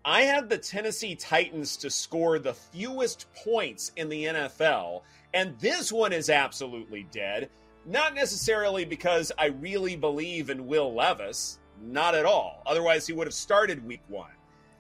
[0.06, 5.02] I had the Tennessee Titans to score the fewest points in the NFL.
[5.34, 7.50] And this one is absolutely dead.
[7.84, 12.62] Not necessarily because I really believe in Will Levis, not at all.
[12.64, 14.30] Otherwise, he would have started week one.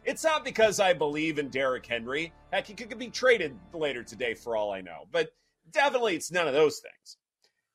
[0.06, 2.32] It's not because I believe in Derrick Henry.
[2.52, 5.08] Heck, he could be traded later today for all I know.
[5.10, 5.30] But
[5.72, 7.16] definitely it's none of those things.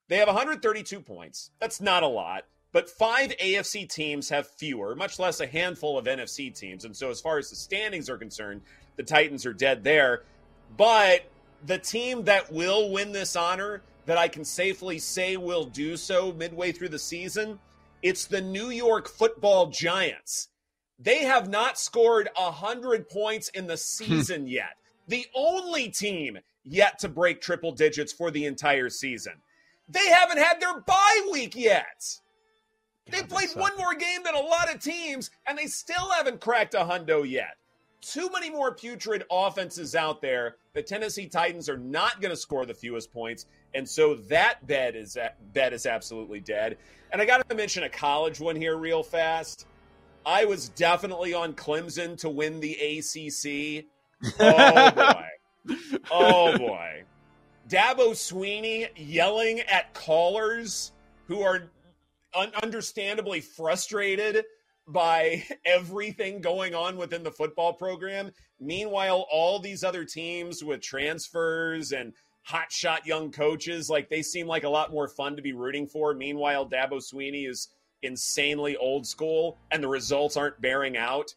[0.08, 1.52] They have 132 points.
[1.60, 2.46] That's not a lot.
[2.72, 6.86] But five AFC teams have fewer, much less a handful of NFC teams.
[6.86, 8.62] And so, as far as the standings are concerned,
[8.96, 10.24] the Titans are dead there.
[10.78, 11.30] But
[11.66, 16.32] the team that will win this honor, that I can safely say will do so
[16.32, 17.60] midway through the season,
[18.02, 20.48] it's the New York football Giants.
[21.02, 23.78] They have not scored 100 points in the hmm.
[23.78, 24.78] season yet.
[25.08, 29.34] The only team yet to break triple digits for the entire season.
[29.90, 32.20] They haven't had their bye week yet.
[33.10, 36.76] They played one more game than a lot of teams, and they still haven't cracked
[36.76, 37.58] a hundo yet.
[38.00, 40.56] Too many more putrid offenses out there.
[40.74, 44.96] The Tennessee Titans are not going to score the fewest points, and so that bet
[44.96, 45.18] is
[45.54, 46.78] bet is absolutely dead.
[47.12, 49.66] And I got to mention a college one here real fast.
[50.26, 53.86] I was definitely on Clemson to win the ACC.
[54.40, 55.76] Oh boy.
[56.12, 57.04] Oh boy.
[57.68, 60.92] Dabo Swinney yelling at callers
[61.28, 61.72] who are
[62.36, 64.46] un- understandably frustrated
[64.88, 68.32] by everything going on within the football program.
[68.60, 72.14] Meanwhile, all these other teams with transfers and
[72.48, 76.14] hotshot young coaches, like they seem like a lot more fun to be rooting for.
[76.14, 77.70] Meanwhile, Dabo Swinney is
[78.02, 81.36] insanely old school and the results aren't bearing out.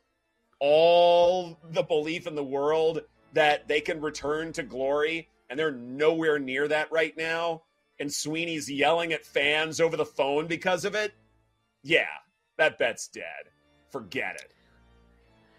[0.61, 3.03] All the belief in the world
[3.33, 7.63] that they can return to glory, and they're nowhere near that right now.
[7.99, 11.13] And Swinney's yelling at fans over the phone because of it.
[11.83, 12.07] Yeah,
[12.57, 13.51] that bet's dead.
[13.91, 14.53] Forget it.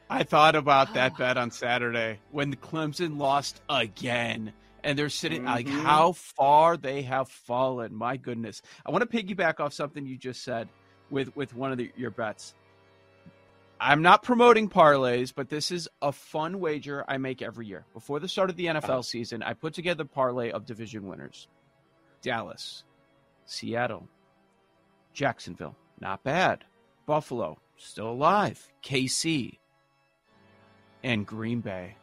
[0.10, 4.54] I thought about that bet on Saturday when Clemson lost again.
[4.84, 5.82] And they're sitting like Mhm.
[5.82, 7.96] how far they have fallen.
[7.96, 8.62] My goodness.
[8.86, 10.70] I want to piggyback off something you just said
[11.10, 12.54] with with one of the, your bets.
[13.80, 17.86] I'm not promoting parlays, but this is a fun wager I make every year.
[17.94, 19.02] Before the start of the NFL uh-huh.
[19.02, 21.48] season, I put together a parlay of division winners.
[22.22, 22.84] Dallas,
[23.46, 24.08] Seattle,
[25.14, 26.64] Jacksonville, not bad.
[27.06, 28.68] Buffalo, still alive.
[28.84, 29.60] KC,
[31.04, 31.96] and Green Bay.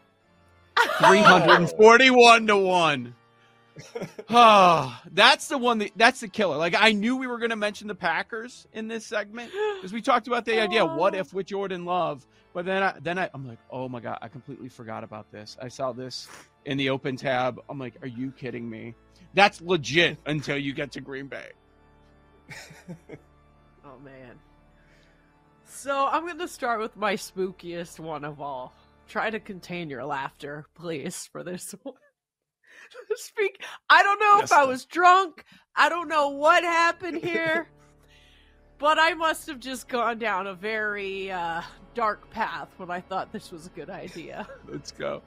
[0.99, 3.15] 341 to 1.
[4.29, 6.57] Oh, that's the one that that's the killer.
[6.57, 10.03] Like I knew we were going to mention the Packers in this segment because we
[10.03, 13.47] talked about the idea what if with Jordan Love, but then I then I, I'm
[13.47, 15.57] like, "Oh my god, I completely forgot about this.
[15.61, 16.29] I saw this
[16.65, 17.61] in the open tab.
[17.69, 18.95] I'm like, "Are you kidding me?"
[19.35, 21.53] That's legit until you get to Green Bay.
[23.85, 24.39] Oh man.
[25.65, 28.73] So I'm gonna start with my spookiest one of all.
[29.09, 31.97] Try to contain your laughter, please, for this one.
[33.17, 33.63] Speak.
[33.91, 35.45] I don't know Yes, if I was drunk.
[35.77, 37.69] I don't know what happened here,
[38.79, 41.63] but I must have just gone down a very uh,
[41.95, 44.47] dark path when I thought this was a good idea.
[44.69, 45.23] Let's go.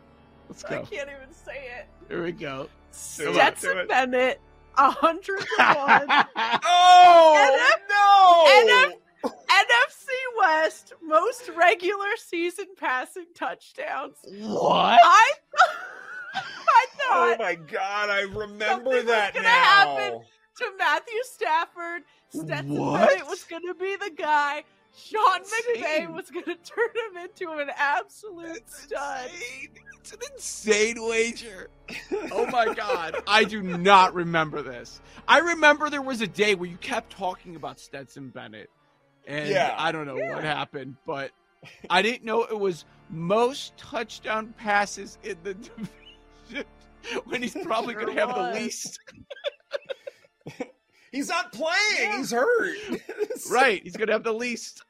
[0.50, 0.76] Let's go.
[0.76, 1.88] I can't even say it.
[2.08, 2.70] Here we go.
[3.18, 3.90] Do it, do Stetson it.
[3.90, 4.40] Bennett,
[4.78, 6.26] a hundred one.
[6.64, 8.92] Oh no!
[9.50, 10.08] NFC
[10.40, 14.18] West most regular season passing touchdowns.
[14.40, 15.00] what?
[15.04, 15.32] I,
[16.68, 19.52] I Oh my god, I remember Something was that gonna now.
[19.98, 20.22] happen.
[20.58, 23.10] to Matthew Stafford, Stetson What?
[23.10, 24.64] Bennett was going to be the guy.
[24.98, 29.26] Sean McVay was going to turn him into an absolute stud.
[29.26, 29.70] insane.
[30.00, 31.70] It's an insane wager.
[32.32, 33.18] Oh my god.
[33.28, 35.02] I do not remember this.
[35.28, 38.70] I remember there was a day where you kept talking about Stetson Bennett.
[39.28, 39.74] And Yeah.
[39.78, 40.36] I don't know Yeah.
[40.36, 41.32] what happened, but
[41.90, 45.90] I didn't know it was most touchdown passes in the division
[47.26, 49.00] when he's probably Sure going to have the least.
[51.12, 51.72] He's not playing.
[51.98, 52.18] Yeah.
[52.18, 52.78] He's hurt.
[53.52, 54.82] Right, he's going to have the least.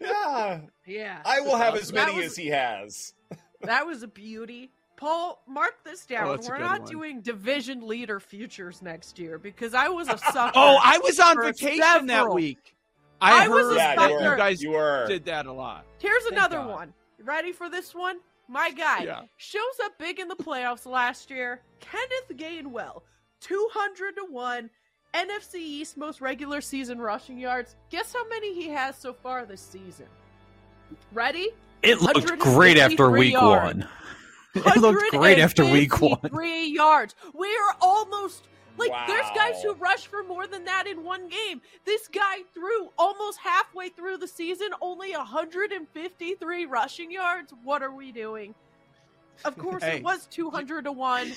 [0.00, 0.60] Yeah.
[0.86, 1.20] Yeah.
[1.24, 3.14] I will have That's as many was- as he has.
[3.62, 4.70] That was a beauty.
[4.96, 6.28] Paul, mark this down.
[6.28, 6.90] Oh, We're not one.
[6.90, 10.52] doing division leader futures next year because I was a sucker.
[10.54, 12.76] Oh, I was on For vacation that week.
[13.20, 14.24] I, I was heard a Yeah, that you sucker.
[14.24, 14.30] were.
[14.32, 15.06] you guys you were.
[15.08, 15.84] did that a lot.
[15.98, 16.70] Here's Thank another God.
[16.70, 16.94] one.
[17.22, 18.18] Ready for this one?
[18.50, 19.22] My guy Yeah.
[19.36, 21.62] shows up big in the playoffs last year.
[21.78, 23.02] Kenneth Gainwell,
[23.40, 24.70] 200 to 1.
[25.14, 27.76] NFC East most regular season rushing yards.
[27.90, 30.06] Guess how many he has so far this season?
[31.12, 31.50] Ready?
[31.82, 33.78] It looked great after week yards.
[33.78, 33.88] one.
[34.56, 36.18] It looked great after week one.
[36.28, 37.14] Three yards.
[37.34, 38.48] We are almost
[38.78, 41.60] like there's guys who rush for more than that in one game.
[41.84, 47.52] This guy threw almost halfway through the season only 153 rushing yards.
[47.62, 48.54] What are we doing?
[49.44, 49.98] Of course, Hey.
[49.98, 51.32] it was 200 to one.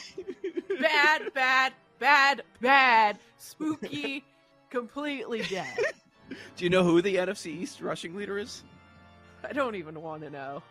[0.79, 3.19] Bad, bad, bad, bad.
[3.37, 4.23] Spooky,
[4.69, 5.67] completely dead.
[6.55, 8.63] Do you know who the NFC East rushing leader is?
[9.47, 10.63] I don't even want to know.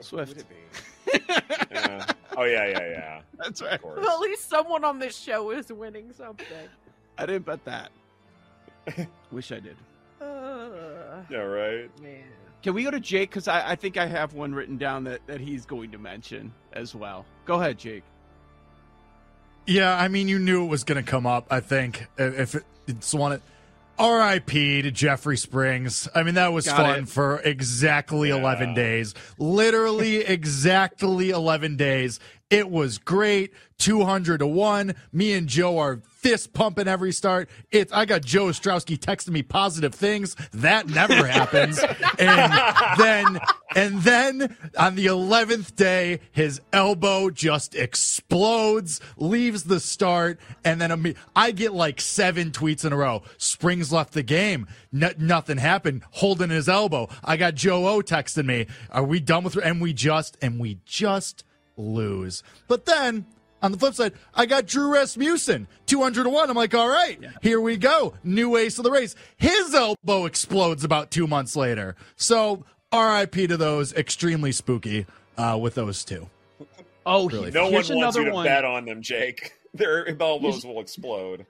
[0.00, 0.44] Swift.
[1.06, 1.74] Would it be?
[1.74, 2.06] Yeah.
[2.36, 3.20] Oh yeah, yeah, yeah.
[3.38, 3.80] That's right.
[3.80, 3.98] course.
[4.00, 6.46] Well, at least someone on this show is winning something.
[7.18, 7.90] I didn't bet that.
[9.32, 9.76] Wish I did.
[10.20, 11.90] Uh, Yeah, right.
[12.02, 12.22] man.
[12.62, 13.30] Can we go to Jake?
[13.30, 16.52] Because I, I think I have one written down that, that he's going to mention
[16.72, 17.26] as well.
[17.44, 18.02] Go ahead, Jake.
[19.66, 21.46] Yeah, I mean, you knew it was going to come up.
[21.50, 23.40] I think if it, it's one.
[23.98, 24.82] R.I.P.
[24.82, 26.08] to Jeffrey Springs.
[26.14, 27.08] I mean, that was Got fun it.
[27.08, 28.36] for exactly Yeah.
[28.36, 29.14] 11 days.
[29.38, 32.20] Literally exactly 11 days.
[32.50, 33.52] It was great.
[33.78, 34.94] 200 to 1.
[35.12, 37.50] Me and Joe are fist pumping every start.
[37.70, 40.34] It's I got Joe Ostrowski texting me positive things.
[40.52, 41.78] That never happens.
[42.18, 43.40] And then
[43.76, 51.14] and then on the eleventh day, his elbow just explodes, leaves the start, and then
[51.36, 53.22] I get like seven tweets in a row.
[53.36, 54.66] Springs left the game.
[54.90, 56.04] Nothing happened.
[56.10, 57.10] Holding his elbow.
[57.22, 58.66] I got Joe O texting me.
[58.90, 59.56] Are we done with?
[59.56, 61.44] And we just and we just
[61.76, 62.42] lose.
[62.66, 63.26] But then
[63.64, 66.50] on the flip side, I got Drew Rasmussen, 200 to 1.
[66.50, 67.30] I'm like, all right, yeah.
[67.40, 68.12] here we go.
[68.22, 69.14] New ace of the race.
[69.38, 71.96] His elbow explodes about two months later.
[72.14, 73.94] So RIP to those.
[73.94, 75.06] Extremely spooky
[75.38, 76.28] uh, with those two.
[77.06, 78.44] Oh, really no one wants you to one.
[78.44, 79.54] bet on them, Jake.
[79.74, 81.46] Their elbows Here's will explode.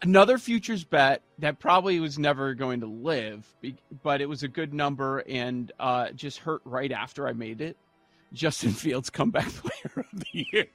[0.00, 3.46] Another futures bet that probably was never going to live,
[4.02, 7.76] but it was a good number and uh, just hurt right after I made it.
[8.32, 10.66] Justin Fields comeback player of the year.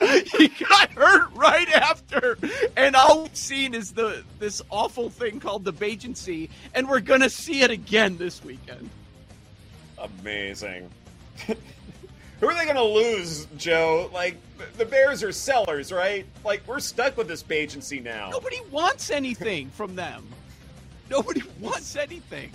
[0.38, 2.38] he got hurt right after,
[2.76, 7.30] and all we've seen is the this awful thing called the agency, and we're gonna
[7.30, 8.90] see it again this weekend.
[9.98, 10.90] Amazing.
[11.46, 14.10] Who are they gonna lose, Joe?
[14.12, 14.36] Like
[14.76, 16.26] the Bears are sellers, right?
[16.44, 18.30] Like we're stuck with this agency now.
[18.30, 20.26] Nobody wants anything from them.
[21.08, 22.50] Nobody wants anything.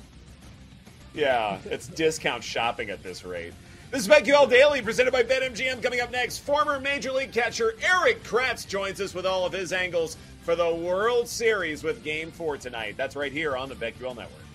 [1.14, 3.54] Yeah, it's discount shopping at this rate.
[3.90, 5.82] This is BetQL Daily presented by BetMGM.
[5.82, 9.72] Coming up next, former Major League catcher Erik Kratz joins us with all of his
[9.72, 12.96] angles for the World Series with Game 4 tonight.
[12.98, 14.47] That's right here on the BetQL Network.